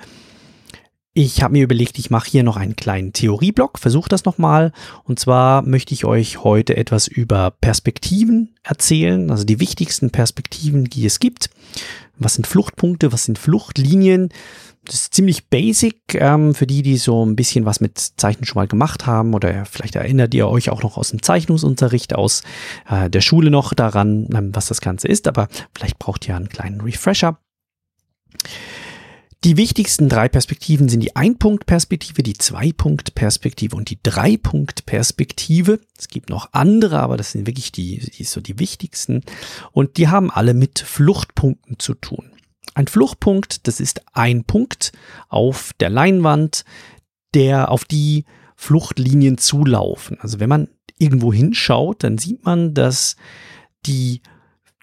Ich 1.13 1.43
habe 1.43 1.52
mir 1.52 1.63
überlegt, 1.63 2.00
ich 2.00 2.10
mache 2.10 2.30
hier 2.30 2.43
noch 2.43 2.56
einen 2.56 2.78
kleinen 2.78 3.12
Theorieblock, 3.12 3.80
versuche 3.80 4.08
das 4.08 4.24
nochmal. 4.24 4.71
Und 5.04 5.19
zwar 5.19 5.62
möchte 5.62 5.93
ich 5.93 6.06
euch 6.06 6.45
heute 6.45 6.78
etwas 6.78 7.10
über 7.10 7.52
Perspektiven 7.52 8.56
erzählen, 8.63 9.30
also 9.30 9.43
die 9.43 9.60
wichtigsten 9.60 10.12
Perspektiven, 10.12 10.86
die 10.86 11.06
es 11.06 11.19
gibt. 11.19 11.50
Was 12.17 12.36
sind 12.36 12.47
Fluchtpunkte, 12.47 13.12
was 13.12 13.26
sind 13.26 13.39
Fluchtlinien? 13.39 14.30
Das 14.86 14.95
ist 14.95 15.13
ziemlich 15.13 15.50
basic 15.50 16.00
ähm, 16.13 16.56
für 16.56 16.65
die, 16.65 16.82
die 16.82 16.95
so 16.95 17.26
ein 17.26 17.36
bisschen 17.36 17.65
was 17.65 17.82
mit 17.82 17.97
Zeichnen 17.97 18.45
schon 18.45 18.62
mal 18.62 18.67
gemacht 18.67 19.06
haben 19.06 19.34
oder 19.34 19.65
vielleicht 19.65 19.95
erinnert 19.95 20.34
ihr 20.34 20.47
euch 20.47 20.69
auch 20.69 20.82
noch 20.82 20.95
aus 20.97 21.10
dem 21.10 21.21
Zeichnungsunterricht 21.21 22.15
aus 22.15 22.41
äh, 22.89 23.10
der 23.10 23.21
Schule 23.21 23.52
noch 23.52 23.74
daran, 23.74 24.30
ähm, 24.34 24.56
was 24.56 24.67
das 24.67 24.80
Ganze 24.80 25.10
ist, 25.10 25.28
aber 25.28 25.50
vielleicht 25.76 26.00
braucht 26.00 26.26
ihr 26.28 26.38
einen 26.38 26.50
kleinen 26.50 26.80
Refresher. 26.80 27.38
Die 29.43 29.58
wichtigsten 29.58 30.08
drei 30.08 30.30
Perspektiven 30.30 30.88
sind 30.88 30.99
die 30.99 31.15
Ein-Punkt-Perspektive, 31.15 32.21
die 32.21 32.38
Zwei-Punkt-Perspektive 32.38 33.75
und 33.75 33.89
die 33.89 33.97
Drei-Punkt-Perspektive. 34.04 35.80
Es 35.97 36.10
gibt 36.10 36.30
noch 36.30 36.49
andere, 36.51 36.99
aber 36.99 37.17
das 37.17 37.32
sind 37.32 37.47
wirklich 37.47 37.71
die, 37.71 37.97
die, 37.97 38.23
so 38.23 38.39
die 38.39 38.60
wichtigsten. 38.60 39.23
Und 39.71 39.97
die 39.97 40.10
haben 40.10 40.30
alle 40.30 40.54
mit 40.54 40.77
Fluchtpunkten 40.77 41.80
zu 41.80 41.95
tun. 41.95 42.32
Ein 42.75 42.86
Fluchtpunkt, 42.86 43.67
das 43.67 43.80
ist 43.80 44.01
ein 44.13 44.43
Punkt 44.43 44.91
auf 45.27 45.71
der 45.80 45.89
Leinwand, 45.89 46.63
der 47.34 47.71
auf 47.71 47.84
die 47.84 48.25
Fluchtlinien 48.56 49.39
zulaufen. 49.39 50.19
Also 50.19 50.39
wenn 50.39 50.49
man 50.49 50.67
irgendwo 50.99 51.34
hinschaut, 51.34 52.04
dann 52.04 52.19
sieht 52.19 52.45
man, 52.45 52.75
dass 52.75 53.15
die, 53.88 54.21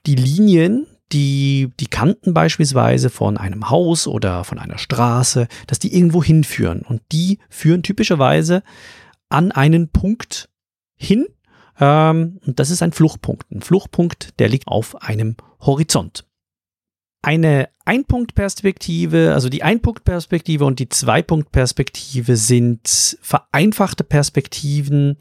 die 0.05 0.17
Linien, 0.17 0.89
die, 1.13 1.71
die 1.81 1.87
Kanten 1.87 2.35
beispielsweise 2.35 3.11
von 3.11 3.37
einem 3.37 3.71
Haus 3.71 4.07
oder 4.07 4.45
von 4.45 4.59
einer 4.59 4.79
Straße, 4.79 5.49
dass 5.67 5.79
die 5.79 5.95
irgendwo 5.95 6.23
hinführen. 6.23 6.83
Und 6.83 7.03
die 7.13 7.39
führen 7.49 7.83
typischerweise 7.83 8.63
an 9.29 9.53
einen 9.53 9.89
Punkt 9.89 10.49
hin. 10.97 11.27
Ähm, 11.81 12.41
und 12.47 12.61
das 12.61 12.71
ist 12.71 12.83
ein 12.83 12.93
Fluchtpunkt. 12.93 13.51
Ein 13.51 13.63
Fluchtpunkt, 13.63 14.39
der 14.39 14.49
liegt 14.49 14.69
auf 14.69 15.01
einem 15.03 15.37
Horizont. 15.61 16.25
Eine 17.23 17.69
Einpunktperspektive, 17.85 19.33
also 19.35 19.49
die 19.49 19.63
Einpunktperspektive 19.63 20.65
und 20.65 20.79
die 20.79 20.89
Zweipunktperspektive 20.89 22.37
sind 22.37 23.19
vereinfachte 23.23 24.05
Perspektiven, 24.05 25.17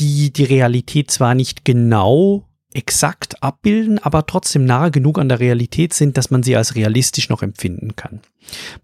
die 0.00 0.32
die 0.32 0.44
Realität 0.44 1.10
zwar 1.10 1.34
nicht 1.34 1.64
genau 1.64 2.47
exakt 2.78 3.42
abbilden, 3.42 3.98
aber 3.98 4.24
trotzdem 4.24 4.64
nahe 4.64 4.92
genug 4.92 5.18
an 5.18 5.28
der 5.28 5.40
Realität 5.40 5.92
sind, 5.92 6.16
dass 6.16 6.30
man 6.30 6.44
sie 6.44 6.54
als 6.54 6.76
realistisch 6.76 7.28
noch 7.28 7.42
empfinden 7.42 7.96
kann. 7.96 8.20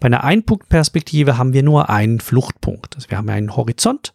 Bei 0.01 0.07
einer 0.07 0.25
Einpunktperspektive 0.25 1.39
haben 1.39 1.53
wir 1.53 1.63
nur 1.63 1.91
einen 1.91 2.19
Fluchtpunkt. 2.19 2.97
Also 2.97 3.09
wir 3.09 3.19
haben 3.19 3.29
einen 3.29 3.57
Horizont. 3.57 4.13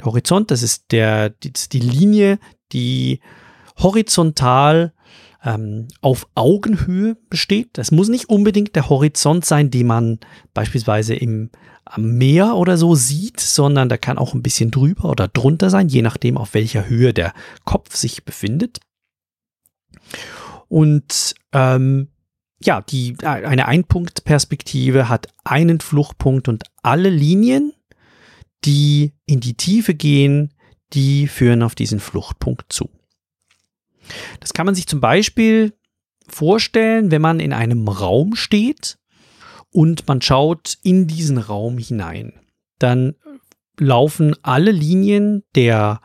Der 0.00 0.06
Horizont, 0.06 0.50
das 0.50 0.64
ist 0.64 0.90
der, 0.90 1.30
die, 1.30 1.52
die 1.52 1.78
Linie, 1.78 2.40
die 2.72 3.20
horizontal 3.78 4.92
ähm, 5.44 5.86
auf 6.00 6.26
Augenhöhe 6.34 7.16
besteht. 7.30 7.70
Das 7.74 7.92
muss 7.92 8.08
nicht 8.08 8.28
unbedingt 8.28 8.74
der 8.74 8.88
Horizont 8.88 9.44
sein, 9.44 9.70
den 9.70 9.86
man 9.86 10.18
beispielsweise 10.52 11.14
im 11.14 11.50
am 11.84 12.16
Meer 12.16 12.54
oder 12.56 12.76
so 12.76 12.94
sieht, 12.94 13.40
sondern 13.40 13.88
da 13.88 13.96
kann 13.96 14.16
auch 14.16 14.34
ein 14.34 14.42
bisschen 14.42 14.70
drüber 14.70 15.10
oder 15.10 15.28
drunter 15.28 15.68
sein, 15.68 15.88
je 15.88 16.00
nachdem, 16.00 16.38
auf 16.38 16.54
welcher 16.54 16.88
Höhe 16.88 17.12
der 17.12 17.34
Kopf 17.64 17.94
sich 17.96 18.24
befindet. 18.24 18.80
Und 20.68 21.34
ähm, 21.52 22.08
ja, 22.62 22.80
die, 22.80 23.16
eine 23.22 23.66
Einpunktperspektive 23.66 25.08
hat 25.08 25.28
einen 25.44 25.80
Fluchtpunkt 25.80 26.48
und 26.48 26.64
alle 26.82 27.10
Linien, 27.10 27.72
die 28.64 29.14
in 29.26 29.40
die 29.40 29.54
Tiefe 29.54 29.94
gehen, 29.94 30.54
die 30.92 31.26
führen 31.26 31.62
auf 31.62 31.74
diesen 31.74 32.00
Fluchtpunkt 32.00 32.72
zu. 32.72 32.88
Das 34.40 34.52
kann 34.52 34.66
man 34.66 34.74
sich 34.74 34.86
zum 34.86 35.00
Beispiel 35.00 35.74
vorstellen, 36.28 37.10
wenn 37.10 37.22
man 37.22 37.40
in 37.40 37.52
einem 37.52 37.88
Raum 37.88 38.36
steht 38.36 38.98
und 39.70 40.06
man 40.06 40.22
schaut 40.22 40.78
in 40.82 41.06
diesen 41.06 41.38
Raum 41.38 41.78
hinein. 41.78 42.34
Dann 42.78 43.14
laufen 43.78 44.36
alle 44.42 44.70
Linien 44.70 45.44
der, 45.54 46.00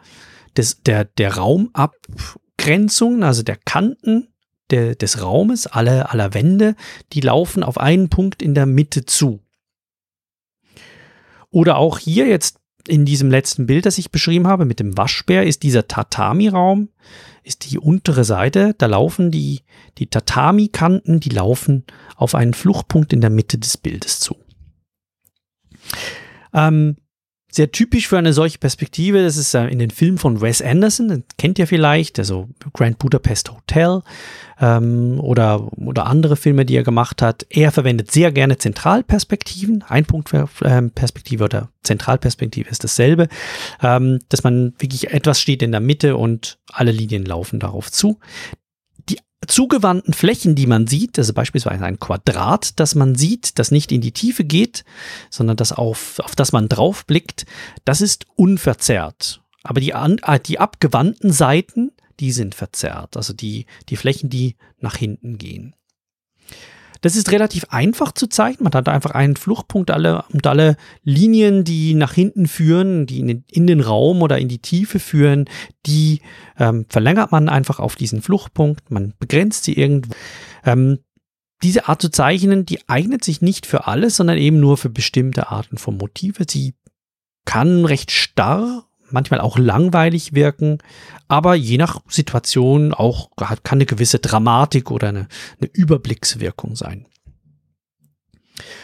des, 0.56 0.82
der, 0.84 1.06
der 1.06 1.36
Raumabgrenzungen, 2.68 3.24
also 3.24 3.44
der 3.44 3.56
Kanten 3.56 4.28
de, 4.72 4.96
des 4.96 5.22
Raumes, 5.22 5.68
alle, 5.68 6.12
aller 6.12 6.34
Wände, 6.34 6.76
die 7.14 7.22
laufen 7.22 7.64
auf 7.64 7.78
einen 7.78 8.10
Punkt 8.10 8.42
in 8.42 8.54
der 8.54 8.66
Mitte 8.66 9.06
zu. 9.06 9.42
Oder 11.50 11.78
auch 11.78 11.98
hier 12.00 12.28
jetzt 12.28 12.60
in 12.88 13.06
diesem 13.06 13.32
letzten 13.32 13.66
Bild, 13.66 13.86
das 13.86 13.98
ich 13.98 14.12
beschrieben 14.12 14.48
habe, 14.48 14.66
mit 14.66 14.80
dem 14.80 14.98
Waschbär, 14.98 15.46
ist 15.46 15.64
dieser 15.64 15.88
Tatami-Raum, 15.88 16.90
ist 17.44 17.70
die 17.70 17.80
untere 17.80 18.24
Seite. 18.24 18.76
Da 18.78 18.86
laufen 18.86 19.32
die, 19.32 19.62
die 19.98 20.08
Tatami-Kanten, 20.08 21.20
die 21.20 21.30
laufen 21.30 21.86
auf 22.16 22.36
einen 22.36 22.54
Fluchtpunkt 22.54 23.14
in 23.14 23.22
der 23.22 23.30
Mitte 23.30 23.58
des 23.58 23.78
Bildes 23.78 24.20
zu. 24.20 24.38
Ähm, 26.54 26.98
sehr 27.50 27.72
typisch 27.72 28.08
für 28.08 28.18
eine 28.18 28.34
solche 28.34 28.58
Perspektive. 28.58 29.24
Das 29.24 29.38
ist 29.38 29.54
in 29.56 29.80
den 29.80 29.90
Filmen 29.90 30.18
von 30.18 30.42
Wes 30.42 30.62
Anderson, 30.62 31.08
den 31.08 31.24
kennt 31.38 31.60
ihr 31.60 31.68
vielleicht, 31.68 32.20
also 32.20 32.50
Grand 32.74 33.00
Budapest 33.00 33.52
Hotel 33.52 34.02
ähm, 34.60 35.20
oder, 35.20 35.72
oder 35.78 36.06
andere 36.08 36.36
Filme, 36.36 36.66
die 36.66 36.76
er 36.76 36.84
gemacht 36.84 37.22
hat. 37.22 37.46
Er 37.50 37.72
verwendet 37.72 38.12
sehr 38.12 38.32
gerne 38.32 38.58
Zentralperspektiven. 38.58 39.84
Einpunktperspektive 39.88 41.44
oder 41.44 41.70
Zentralperspektive 41.84 42.70
ist 42.70 42.84
dasselbe, 42.84 43.28
ähm, 43.82 44.20
dass 44.30 44.44
man 44.44 44.74
wirklich 44.78 45.12
etwas 45.12 45.42
steht 45.42 45.64
in 45.64 45.72
der 45.72 45.82
Mitte 45.82 46.18
und 46.18 46.60
alle 46.72 46.92
Linien 46.92 47.26
laufen 47.26 47.60
darauf 47.60 47.92
zu 47.92 48.20
zugewandten 49.46 50.14
Flächen, 50.14 50.56
die 50.56 50.68
man 50.68 50.88
sieht, 50.88 51.18
also 51.18 51.34
beispielsweise 51.34 51.86
ein 51.86 52.00
Quadrat, 52.00 52.80
das 52.80 52.96
man 52.96 53.16
sieht, 53.16 53.60
das 53.60 53.72
nicht 53.72 53.92
in 53.92 54.02
die 54.02 54.12
Tiefe 54.12 54.44
geht, 54.44 54.84
sondern 55.30 55.58
das 55.58 55.72
auf, 55.72 56.20
auf 56.20 56.36
das 56.36 56.52
man 56.52 56.70
draufblickt, 56.70 57.46
das 57.86 58.02
ist 58.02 58.26
unverzerrt. 58.36 59.42
Aber 59.64 59.80
die, 59.80 59.94
an, 59.94 60.20
äh, 60.20 60.40
die 60.40 60.60
abgewandten 60.60 61.32
Seiten, 61.32 61.92
die 62.20 62.32
sind 62.32 62.56
verzerrt, 62.56 63.16
also 63.16 63.34
die, 63.34 63.66
die 63.90 63.98
Flächen, 63.98 64.30
die 64.30 64.56
nach 64.80 64.96
hinten 64.96 65.38
gehen. 65.38 65.76
Das 67.02 67.16
ist 67.16 67.32
relativ 67.32 67.66
einfach 67.70 68.12
zu 68.12 68.28
zeichnen. 68.28 68.66
Man 68.66 68.74
hat 68.74 68.90
einfach 68.90 69.12
einen 69.12 69.36
Fluchtpunkt 69.36 69.92
alle, 69.92 70.24
und 70.34 70.46
alle 70.48 70.78
Linien, 71.04 71.64
die 71.64 71.94
nach 71.94 72.14
hinten 72.14 72.48
führen, 72.48 73.06
die 73.06 73.20
in 73.20 73.28
den, 73.28 73.44
in 73.50 73.68
den 73.68 73.82
Raum 73.82 74.22
oder 74.22 74.38
in 74.38 74.48
die 74.48 74.60
Tiefe 74.60 75.00
führen, 75.00 75.46
die 75.86 76.22
ähm, 76.58 76.86
verlängert 76.90 77.32
man 77.32 77.50
einfach 77.50 77.80
auf 77.80 77.96
diesen 77.96 78.22
Fluchtpunkt. 78.22 78.92
Man 78.92 79.14
begrenzt 79.20 79.64
sie 79.64 79.74
irgendwo. 79.74 80.14
Ähm, 80.66 81.00
diese 81.64 81.88
Art 81.88 82.02
zu 82.02 82.10
zeichnen, 82.12 82.66
die 82.66 82.88
eignet 82.88 83.24
sich 83.24 83.42
nicht 83.42 83.66
für 83.66 83.88
alles, 83.88 84.16
sondern 84.16 84.38
eben 84.38 84.60
nur 84.60 84.78
für 84.78 84.90
bestimmte 84.90 85.50
Arten 85.50 85.78
von 85.78 85.98
Motive. 85.98 86.46
Sie 86.48 86.76
kann 87.46 87.86
recht 87.86 88.12
starr 88.12 88.87
manchmal 89.12 89.42
auch 89.42 89.58
langweilig 89.58 90.34
wirken, 90.34 90.80
aber 91.28 91.56
je 91.56 91.78
nach 91.78 92.02
Situation 92.08 92.94
auch 92.94 93.30
kann 93.36 93.60
eine 93.78 93.86
gewisse 93.86 94.20
Dramatik 94.20 94.92
oder 94.92 95.10
eine, 95.10 95.28
eine 95.60 95.70
Überblickswirkung 95.74 96.76
sein. 96.76 97.06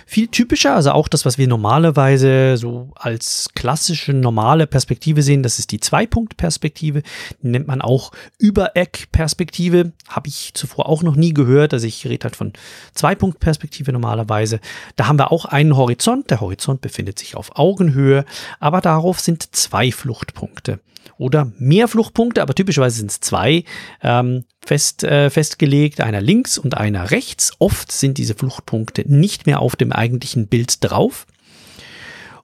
Viel 0.06 0.28
typischer, 0.28 0.76
also 0.76 0.92
auch 0.92 1.08
das, 1.08 1.26
was 1.26 1.38
wir 1.38 1.48
normalerweise 1.48 2.58
so 2.58 2.92
als 2.96 3.50
klassische 3.56 4.14
normale 4.14 4.68
Perspektive 4.68 5.22
sehen, 5.22 5.44
das 5.44 5.60
ist 5.60 5.72
die 5.72 5.80
Zwei-Punkt-Perspektive. 5.80 7.02
Die 7.42 7.48
nennt 7.48 7.68
man 7.68 7.82
auch 7.82 8.12
Übereck-Perspektive. 8.38 9.94
Habe 10.08 10.28
ich 10.28 10.54
zuvor 10.54 10.88
auch 10.88 11.04
noch 11.04 11.16
nie 11.16 11.34
gehört. 11.34 11.74
Also 11.74 11.88
ich 11.88 12.06
rede 12.06 12.26
halt 12.26 12.36
von 12.36 12.54
Zwei-Punkt-Perspektive 12.94 13.92
normalerweise. 13.92 14.60
Da 14.96 15.08
haben 15.08 15.20
wir 15.20 15.32
auch 15.32 15.46
einen 15.46 15.76
Horizont. 15.76 16.30
Der 16.30 16.42
Horizont 16.42 16.82
befindet 16.82 17.20
sich 17.20 17.36
auf 17.36 17.58
Augenhöhe, 17.58 18.26
aber 18.60 18.82
darauf 18.82 19.20
sind 19.20 19.56
zwei 19.56 19.92
Fluchtpunkte 19.92 20.80
oder 21.18 21.52
mehr 21.58 21.88
Fluchtpunkte, 21.88 22.42
aber 22.42 22.56
typischerweise 22.56 22.98
sind 22.98 23.12
es 23.12 23.20
zwei 23.20 23.64
ähm, 24.02 24.46
fest, 24.66 25.04
äh, 25.04 25.30
festgelegt, 25.30 26.02
einer 26.02 26.22
links 26.22 26.58
und 26.58 26.78
einer 26.78 27.12
rechts. 27.12 27.54
Oft 27.60 27.92
sind 27.92 28.18
diese 28.18 28.36
Fluchtpunkte 28.36 29.04
nicht 29.08 29.46
mehr 29.46 29.60
auf 29.60 29.76
dem 29.76 29.92
eigentlichen 29.92 30.48
Bild 30.48 30.84
drauf. 30.84 31.26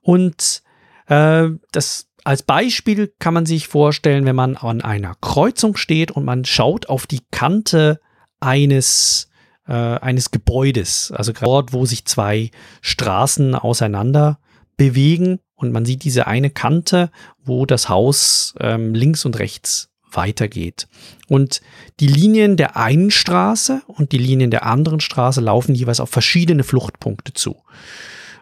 Und 0.02 0.62
äh, 1.08 1.50
das 1.72 2.08
als 2.24 2.43
Beispiel 2.43 3.13
kann 3.19 3.34
man 3.34 3.45
sich 3.45 3.67
vorstellen, 3.67 4.26
wenn 4.26 4.36
man 4.36 4.58
an 4.58 4.82
einer 4.82 5.15
Kreuzung 5.22 5.78
steht 5.78 6.12
und 6.12 6.26
man 6.26 6.45
schaut 6.45 6.89
auf 6.89 7.08
die 7.08 7.22
Kante 7.32 8.00
eines 8.39 9.30
äh, 9.67 9.74
eines 9.74 10.32
Gebäudes, 10.32 11.12
also 11.15 11.32
dort, 11.32 11.74
wo 11.74 11.86
sich 11.86 12.06
zwei 12.06 12.52
Straßen 12.82 13.56
auseinander 13.56 14.39
bewegen 14.78 15.39
und 15.60 15.72
man 15.74 15.86
sieht 15.86 16.04
diese 16.04 16.26
eine 16.26 16.50
Kante, 16.50 17.12
wo 17.43 17.65
das 17.65 17.89
Haus 17.89 18.56
ähm, 18.60 18.95
links 18.95 19.26
und 19.26 19.38
rechts 19.39 19.89
weitergeht. 20.12 20.88
Und 21.28 21.62
die 22.00 22.08
Linien 22.08 22.56
der 22.58 22.78
einen 22.78 23.12
Straße 23.12 23.82
und 23.88 24.13
die 24.13 24.17
Linien 24.17 24.52
der 24.52 24.65
anderen 24.65 25.02
Straße 25.02 25.41
laufen 25.41 25.76
jeweils 25.76 26.00
auf 26.00 26.10
verschiedene 26.10 26.63
Fluchtpunkte 26.63 27.34
zu. 27.34 27.58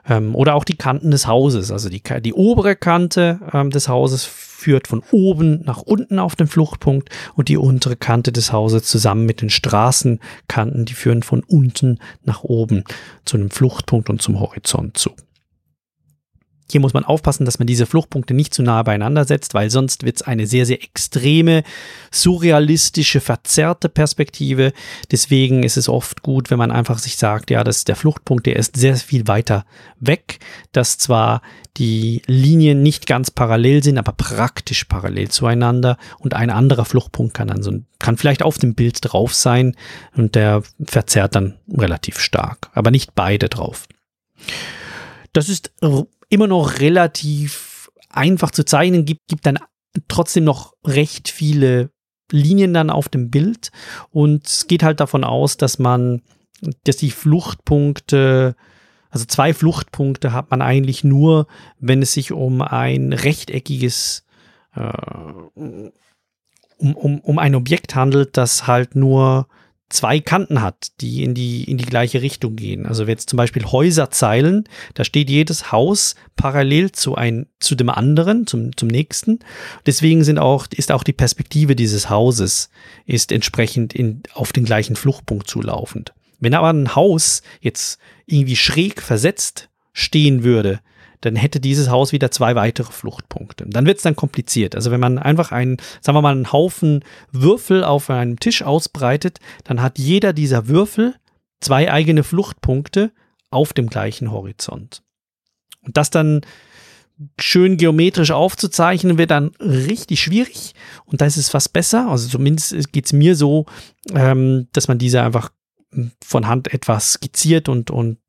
Ähm, 0.07 0.35
oder 0.35 0.53
auch 0.53 0.63
die 0.63 0.77
Kanten 0.77 1.09
des 1.09 1.25
Hauses. 1.25 1.71
Also 1.71 1.89
die, 1.89 2.03
die 2.21 2.33
obere 2.33 2.75
Kante 2.75 3.39
ähm, 3.51 3.71
des 3.71 3.89
Hauses 3.89 4.23
führt 4.23 4.87
von 4.87 5.01
oben 5.11 5.63
nach 5.65 5.81
unten 5.81 6.19
auf 6.19 6.35
den 6.35 6.47
Fluchtpunkt 6.47 7.09
und 7.35 7.49
die 7.49 7.57
untere 7.57 7.95
Kante 7.95 8.31
des 8.31 8.51
Hauses 8.51 8.83
zusammen 8.83 9.25
mit 9.25 9.41
den 9.41 9.49
Straßenkanten, 9.49 10.85
die 10.85 10.93
führen 10.93 11.23
von 11.23 11.43
unten 11.43 11.99
nach 12.23 12.43
oben 12.43 12.83
zu 13.25 13.37
einem 13.37 13.49
Fluchtpunkt 13.49 14.09
und 14.09 14.21
zum 14.21 14.39
Horizont 14.39 14.97
zu. 14.97 15.11
Hier 16.69 16.81
muss 16.81 16.93
man 16.93 17.05
aufpassen, 17.05 17.45
dass 17.45 17.59
man 17.59 17.67
diese 17.67 17.85
Fluchtpunkte 17.85 18.33
nicht 18.33 18.53
zu 18.53 18.61
nahe 18.61 18.83
beieinander 18.83 19.25
setzt, 19.25 19.53
weil 19.53 19.69
sonst 19.69 20.03
wird 20.03 20.17
es 20.17 20.21
eine 20.21 20.47
sehr, 20.47 20.65
sehr 20.65 20.83
extreme, 20.83 21.63
surrealistische, 22.11 23.21
verzerrte 23.21 23.87
Perspektive. 23.87 24.73
Deswegen 25.11 25.63
ist 25.63 25.77
es 25.77 25.87
oft 25.87 26.23
gut, 26.23 26.49
wenn 26.51 26.57
man 26.57 26.71
einfach 26.71 26.99
sich 26.99 27.17
sagt, 27.17 27.51
ja, 27.51 27.63
dass 27.63 27.85
der 27.85 27.95
Fluchtpunkt, 27.95 28.45
der 28.45 28.57
ist 28.57 28.75
sehr 28.75 28.97
viel 28.97 29.27
weiter 29.27 29.65
weg, 29.99 30.39
dass 30.73 30.97
zwar 30.97 31.41
die 31.77 32.21
Linien 32.25 32.81
nicht 32.81 33.05
ganz 33.05 33.31
parallel 33.31 33.83
sind, 33.83 33.97
aber 33.97 34.11
praktisch 34.11 34.85
parallel 34.85 35.29
zueinander 35.29 35.97
und 36.19 36.33
ein 36.33 36.49
anderer 36.49 36.85
Fluchtpunkt 36.85 37.33
kann 37.33 37.47
dann 37.47 37.63
so, 37.63 37.71
kann 37.99 38.17
vielleicht 38.17 38.43
auf 38.43 38.57
dem 38.57 38.73
Bild 38.73 38.99
drauf 39.01 39.33
sein 39.33 39.75
und 40.15 40.35
der 40.35 40.63
verzerrt 40.83 41.35
dann 41.35 41.55
relativ 41.71 42.19
stark, 42.19 42.69
aber 42.73 42.91
nicht 42.91 43.15
beide 43.15 43.47
drauf. 43.47 43.87
Das 45.33 45.49
ist 45.49 45.71
immer 46.29 46.47
noch 46.47 46.79
relativ 46.79 47.89
einfach 48.09 48.51
zu 48.51 48.65
zeichnen, 48.65 49.05
gibt, 49.05 49.21
gibt 49.27 49.45
dann 49.45 49.59
trotzdem 50.07 50.43
noch 50.43 50.73
recht 50.85 51.29
viele 51.29 51.91
Linien 52.31 52.73
dann 52.73 52.89
auf 52.89 53.09
dem 53.09 53.29
Bild. 53.29 53.71
Und 54.11 54.47
es 54.47 54.67
geht 54.67 54.83
halt 54.83 54.99
davon 54.99 55.23
aus, 55.23 55.57
dass 55.57 55.79
man, 55.79 56.21
dass 56.83 56.97
die 56.97 57.11
Fluchtpunkte, 57.11 58.55
also 59.09 59.25
zwei 59.25 59.53
Fluchtpunkte 59.53 60.33
hat 60.33 60.51
man 60.51 60.61
eigentlich 60.61 61.03
nur, 61.03 61.47
wenn 61.79 62.01
es 62.01 62.13
sich 62.13 62.31
um 62.31 62.61
ein 62.61 63.13
rechteckiges, 63.13 64.25
äh, 64.75 64.91
um, 65.55 65.91
um, 66.95 67.19
um 67.21 67.39
ein 67.39 67.55
Objekt 67.55 67.95
handelt, 67.95 68.37
das 68.37 68.67
halt 68.67 68.95
nur 68.95 69.47
zwei 69.89 70.19
Kanten 70.19 70.61
hat, 70.61 70.89
die 70.99 71.23
in 71.23 71.33
die, 71.33 71.63
in 71.63 71.77
die 71.77 71.85
gleiche 71.85 72.21
Richtung 72.21 72.55
gehen. 72.55 72.85
Also 72.85 73.05
jetzt 73.05 73.29
zum 73.29 73.37
Beispiel 73.37 73.63
Häuserzeilen, 73.65 74.67
da 74.93 75.03
steht 75.03 75.29
jedes 75.29 75.71
Haus 75.71 76.15
parallel 76.35 76.91
zu 76.91 77.15
ein, 77.15 77.47
zu 77.59 77.75
dem 77.75 77.89
anderen, 77.89 78.47
zum, 78.47 78.75
zum 78.75 78.89
nächsten. 78.89 79.39
Deswegen 79.85 80.23
sind 80.23 80.39
auch, 80.39 80.67
ist 80.71 80.91
auch 80.91 81.03
die 81.03 81.13
Perspektive 81.13 81.75
dieses 81.75 82.09
Hauses 82.09 82.69
ist 83.05 83.31
entsprechend 83.31 83.93
in, 83.93 84.23
auf 84.33 84.51
den 84.51 84.65
gleichen 84.65 84.95
Fluchtpunkt 84.95 85.47
zulaufend. 85.47 86.13
Wenn 86.39 86.53
aber 86.53 86.71
ein 86.71 86.95
Haus 86.95 87.41
jetzt 87.61 87.99
irgendwie 88.25 88.55
schräg 88.55 89.01
versetzt 89.01 89.69
stehen 89.93 90.43
würde, 90.43 90.81
dann 91.21 91.35
hätte 91.35 91.59
dieses 91.59 91.89
Haus 91.89 92.11
wieder 92.11 92.31
zwei 92.31 92.55
weitere 92.55 92.91
Fluchtpunkte. 92.91 93.65
Dann 93.67 93.85
wird 93.85 93.97
es 93.97 94.03
dann 94.03 94.15
kompliziert. 94.15 94.75
Also 94.75 94.91
wenn 94.91 94.99
man 94.99 95.17
einfach 95.17 95.51
einen, 95.51 95.77
sagen 96.01 96.17
wir 96.17 96.21
mal, 96.21 96.31
einen 96.31 96.51
Haufen 96.51 97.03
Würfel 97.31 97.83
auf 97.83 98.09
einem 98.09 98.39
Tisch 98.39 98.61
ausbreitet, 98.61 99.39
dann 99.63 99.81
hat 99.81 99.97
jeder 99.97 100.33
dieser 100.33 100.67
Würfel 100.67 101.15
zwei 101.59 101.91
eigene 101.91 102.23
Fluchtpunkte 102.23 103.11
auf 103.49 103.73
dem 103.73 103.87
gleichen 103.87 104.31
Horizont. 104.31 105.01
Und 105.81 105.97
das 105.97 106.09
dann 106.09 106.41
schön 107.39 107.77
geometrisch 107.77 108.31
aufzuzeichnen, 108.31 109.17
wird 109.17 109.31
dann 109.31 109.47
richtig 109.59 110.21
schwierig. 110.21 110.73
Und 111.05 111.21
da 111.21 111.25
ist 111.25 111.37
es 111.37 111.49
fast 111.49 111.73
besser. 111.73 112.09
Also 112.09 112.29
zumindest 112.29 112.91
geht 112.91 113.05
es 113.05 113.13
mir 113.13 113.35
so, 113.35 113.65
ähm, 114.13 114.67
dass 114.73 114.87
man 114.87 114.99
diese 114.99 115.23
einfach 115.23 115.51
von 116.23 116.47
Hand 116.47 116.73
etwas 116.73 117.13
skizziert 117.13 117.69
und, 117.69 117.89
und 117.89 118.19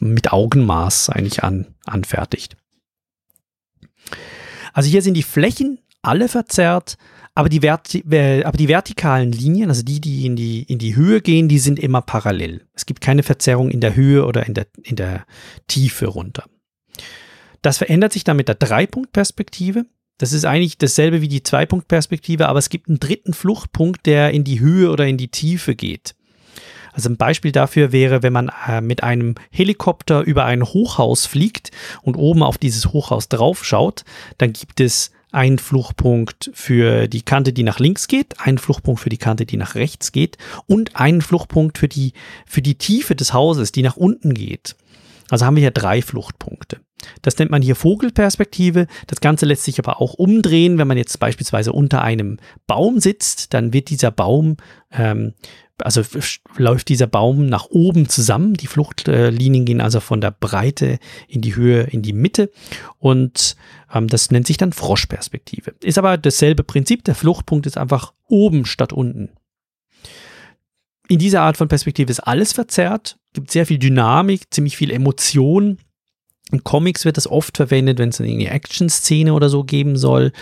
mit 0.00 0.32
Augenmaß 0.32 1.10
eigentlich 1.10 1.42
an, 1.42 1.74
anfertigt. 1.84 2.56
Also 4.72 4.88
hier 4.88 5.02
sind 5.02 5.14
die 5.14 5.22
Flächen 5.22 5.78
alle 6.02 6.28
verzerrt, 6.28 6.96
aber 7.34 7.48
die, 7.48 7.60
Verti 7.60 8.02
aber 8.44 8.56
die 8.56 8.68
vertikalen 8.68 9.32
Linien, 9.32 9.68
also 9.68 9.82
die, 9.82 10.00
die 10.00 10.26
in 10.26 10.36
die, 10.36 10.62
in 10.62 10.78
die 10.78 10.96
Höhe 10.96 11.20
gehen, 11.20 11.48
die 11.48 11.58
sind 11.58 11.78
immer 11.78 12.02
parallel. 12.02 12.66
Es 12.74 12.86
gibt 12.86 13.00
keine 13.00 13.22
Verzerrung 13.22 13.70
in 13.70 13.80
der 13.80 13.94
Höhe 13.94 14.26
oder 14.26 14.46
in 14.46 14.54
der, 14.54 14.66
in 14.82 14.96
der 14.96 15.26
Tiefe 15.68 16.06
runter. 16.06 16.44
Das 17.62 17.78
verändert 17.78 18.12
sich 18.12 18.24
dann 18.24 18.36
mit 18.36 18.48
der 18.48 18.54
Dreipunktperspektive. 18.54 19.86
Das 20.18 20.32
ist 20.32 20.44
eigentlich 20.44 20.78
dasselbe 20.78 21.20
wie 21.20 21.28
die 21.28 21.42
Zweipunktperspektive, 21.42 22.48
aber 22.48 22.58
es 22.58 22.68
gibt 22.68 22.88
einen 22.88 23.00
dritten 23.00 23.32
Fluchtpunkt, 23.32 24.06
der 24.06 24.32
in 24.32 24.44
die 24.44 24.60
Höhe 24.60 24.90
oder 24.90 25.06
in 25.06 25.16
die 25.16 25.28
Tiefe 25.28 25.74
geht. 25.74 26.14
Also 26.92 27.08
ein 27.08 27.16
Beispiel 27.16 27.52
dafür 27.52 27.92
wäre, 27.92 28.22
wenn 28.22 28.32
man 28.32 28.50
äh, 28.68 28.80
mit 28.80 29.02
einem 29.02 29.34
Helikopter 29.50 30.22
über 30.22 30.44
ein 30.44 30.64
Hochhaus 30.64 31.26
fliegt 31.26 31.70
und 32.02 32.16
oben 32.16 32.42
auf 32.42 32.58
dieses 32.58 32.86
Hochhaus 32.86 33.28
draufschaut, 33.28 34.04
dann 34.38 34.52
gibt 34.52 34.80
es 34.80 35.12
einen 35.32 35.58
Fluchtpunkt 35.58 36.50
für 36.54 37.06
die 37.06 37.22
Kante, 37.22 37.52
die 37.52 37.62
nach 37.62 37.78
links 37.78 38.08
geht, 38.08 38.40
einen 38.40 38.58
Fluchtpunkt 38.58 39.00
für 39.00 39.10
die 39.10 39.18
Kante, 39.18 39.46
die 39.46 39.56
nach 39.56 39.74
rechts 39.74 40.12
geht 40.12 40.38
und 40.66 40.96
einen 40.96 41.22
Fluchtpunkt 41.22 41.78
für 41.78 41.88
die, 41.88 42.12
für 42.46 42.62
die 42.62 42.76
Tiefe 42.76 43.14
des 43.14 43.32
Hauses, 43.32 43.70
die 43.72 43.82
nach 43.82 43.96
unten 43.96 44.34
geht. 44.34 44.76
Also 45.30 45.46
haben 45.46 45.54
wir 45.54 45.60
hier 45.60 45.70
drei 45.70 46.02
Fluchtpunkte. 46.02 46.80
Das 47.22 47.38
nennt 47.38 47.50
man 47.50 47.62
hier 47.62 47.76
Vogelperspektive. 47.76 48.86
Das 49.06 49.20
Ganze 49.20 49.46
lässt 49.46 49.64
sich 49.64 49.78
aber 49.78 50.00
auch 50.00 50.14
umdrehen. 50.14 50.76
Wenn 50.76 50.88
man 50.88 50.98
jetzt 50.98 51.18
beispielsweise 51.18 51.72
unter 51.72 52.02
einem 52.02 52.38
Baum 52.66 53.00
sitzt, 53.00 53.54
dann 53.54 53.72
wird 53.72 53.90
dieser 53.90 54.10
Baum 54.10 54.56
ähm, 54.92 55.34
also 55.84 56.02
läuft 56.56 56.88
dieser 56.88 57.06
Baum 57.06 57.46
nach 57.46 57.66
oben 57.70 58.08
zusammen. 58.08 58.54
Die 58.54 58.66
Fluchtlinien 58.66 59.64
gehen 59.64 59.80
also 59.80 60.00
von 60.00 60.20
der 60.20 60.30
Breite 60.30 60.98
in 61.28 61.40
die 61.40 61.56
Höhe, 61.56 61.82
in 61.82 62.02
die 62.02 62.12
Mitte. 62.12 62.50
Und 62.98 63.56
ähm, 63.92 64.08
das 64.08 64.30
nennt 64.30 64.46
sich 64.46 64.56
dann 64.56 64.72
Froschperspektive. 64.72 65.74
Ist 65.82 65.98
aber 65.98 66.18
dasselbe 66.18 66.62
Prinzip. 66.62 67.04
Der 67.04 67.14
Fluchtpunkt 67.14 67.66
ist 67.66 67.78
einfach 67.78 68.12
oben 68.28 68.64
statt 68.66 68.92
unten. 68.92 69.30
In 71.08 71.18
dieser 71.18 71.42
Art 71.42 71.56
von 71.56 71.66
Perspektive 71.66 72.10
ist 72.10 72.20
alles 72.20 72.52
verzerrt, 72.52 73.18
gibt 73.32 73.50
sehr 73.50 73.66
viel 73.66 73.78
Dynamik, 73.78 74.54
ziemlich 74.54 74.76
viel 74.76 74.92
Emotion. 74.92 75.78
In 76.52 76.62
Comics 76.62 77.04
wird 77.04 77.16
das 77.16 77.26
oft 77.26 77.56
verwendet, 77.56 77.98
wenn 77.98 78.10
es 78.10 78.20
eine 78.20 78.48
Action-Szene 78.48 79.34
oder 79.34 79.48
so 79.48 79.64
geben 79.64 79.96
soll. 79.96 80.32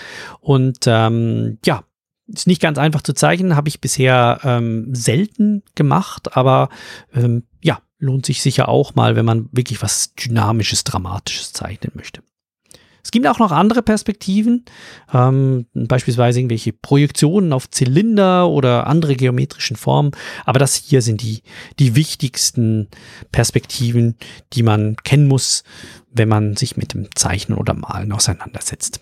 Und 0.41 0.80
ähm, 0.86 1.59
ja, 1.64 1.84
ist 2.33 2.47
nicht 2.47 2.61
ganz 2.61 2.79
einfach 2.79 3.03
zu 3.03 3.14
zeichnen, 3.14 3.57
habe 3.57 3.68
ich 3.68 3.81
bisher 3.81 4.41
ähm, 4.45 4.95
selten 4.95 5.62
gemacht, 5.74 6.37
aber 6.37 6.68
ähm, 7.14 7.45
ja, 7.62 7.81
lohnt 7.99 8.26
sich 8.26 8.43
sicher 8.43 8.68
auch 8.68 8.95
mal, 8.95 9.16
wenn 9.16 9.24
man 9.24 9.49
wirklich 9.53 9.83
was 9.83 10.14
Dynamisches, 10.14 10.85
Dramatisches 10.85 11.53
zeichnen 11.53 11.93
möchte. 11.95 12.22
Es 13.03 13.11
gibt 13.11 13.26
auch 13.26 13.39
noch 13.39 13.53
andere 13.53 13.83
Perspektiven, 13.83 14.66
ähm, 15.14 15.64
beispielsweise 15.72 16.41
irgendwelche 16.41 16.74
Projektionen 16.74 17.55
auf 17.55 17.70
Zylinder 17.70 18.49
oder 18.49 18.87
andere 18.87 19.16
geometrischen 19.16 19.76
Formen. 19.76 20.11
Aber 20.45 20.59
das 20.59 20.74
hier 20.74 21.01
sind 21.01 21.22
die, 21.22 21.43
die 21.79 21.95
wichtigsten 21.95 22.89
Perspektiven, 23.33 24.16
die 24.53 24.62
man 24.62 24.97
kennen 24.97 25.26
muss, 25.26 25.64
wenn 26.11 26.29
man 26.29 26.57
sich 26.57 26.76
mit 26.76 26.93
dem 26.93 27.09
Zeichnen 27.14 27.57
oder 27.57 27.72
Malen 27.72 28.12
auseinandersetzt. 28.12 29.01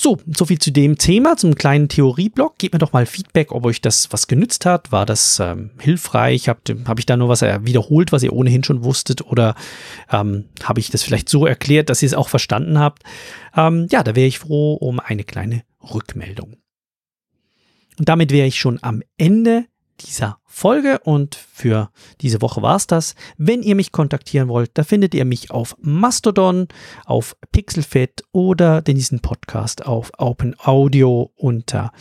So, 0.00 0.16
soviel 0.32 0.60
zu 0.60 0.70
dem 0.70 0.96
Thema, 0.96 1.36
zum 1.36 1.56
kleinen 1.56 1.88
Theorieblock. 1.88 2.56
Gebt 2.58 2.72
mir 2.72 2.78
doch 2.78 2.92
mal 2.92 3.04
Feedback, 3.04 3.50
ob 3.50 3.66
euch 3.66 3.80
das 3.80 4.12
was 4.12 4.28
genützt 4.28 4.64
hat. 4.64 4.92
War 4.92 5.04
das 5.04 5.40
ähm, 5.40 5.70
hilfreich? 5.80 6.48
Habe 6.48 6.60
hab 6.86 7.00
ich 7.00 7.06
da 7.06 7.16
nur 7.16 7.28
was 7.28 7.42
wiederholt, 7.42 8.12
was 8.12 8.22
ihr 8.22 8.32
ohnehin 8.32 8.62
schon 8.62 8.84
wusstet? 8.84 9.26
Oder 9.26 9.56
ähm, 10.12 10.44
habe 10.62 10.78
ich 10.78 10.90
das 10.90 11.02
vielleicht 11.02 11.28
so 11.28 11.46
erklärt, 11.46 11.90
dass 11.90 12.00
ihr 12.00 12.06
es 12.06 12.14
auch 12.14 12.28
verstanden 12.28 12.78
habt? 12.78 13.02
Ähm, 13.56 13.88
ja, 13.90 14.04
da 14.04 14.14
wäre 14.14 14.28
ich 14.28 14.38
froh 14.38 14.74
um 14.74 15.00
eine 15.00 15.24
kleine 15.24 15.64
Rückmeldung. 15.82 16.58
Und 17.98 18.08
damit 18.08 18.30
wäre 18.30 18.46
ich 18.46 18.60
schon 18.60 18.78
am 18.80 19.02
Ende 19.16 19.64
dieser 20.00 20.38
Folge 20.46 20.98
und 21.00 21.34
für 21.34 21.90
diese 22.20 22.42
Woche 22.42 22.62
war 22.62 22.76
es 22.76 22.86
das. 22.86 23.14
Wenn 23.36 23.62
ihr 23.62 23.74
mich 23.74 23.92
kontaktieren 23.92 24.48
wollt, 24.48 24.70
da 24.74 24.84
findet 24.84 25.14
ihr 25.14 25.24
mich 25.24 25.50
auf 25.50 25.76
Mastodon, 25.80 26.68
auf 27.04 27.36
Pixelfed 27.52 28.24
oder 28.32 28.82
diesen 28.82 29.20
Podcast 29.20 29.86
auf 29.86 30.10
Open 30.18 30.56
Audio 30.58 31.30
unter 31.36 31.92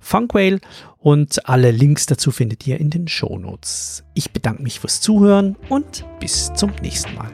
Funkwhale 0.00 0.60
und 0.96 1.48
alle 1.48 1.70
Links 1.70 2.06
dazu 2.06 2.30
findet 2.30 2.66
ihr 2.66 2.78
in 2.78 2.90
den 2.90 3.08
Shownotes. 3.08 4.04
Ich 4.14 4.32
bedanke 4.32 4.62
mich 4.62 4.80
fürs 4.80 5.00
Zuhören 5.00 5.56
und 5.68 6.04
bis 6.20 6.52
zum 6.54 6.72
nächsten 6.82 7.14
Mal. 7.14 7.32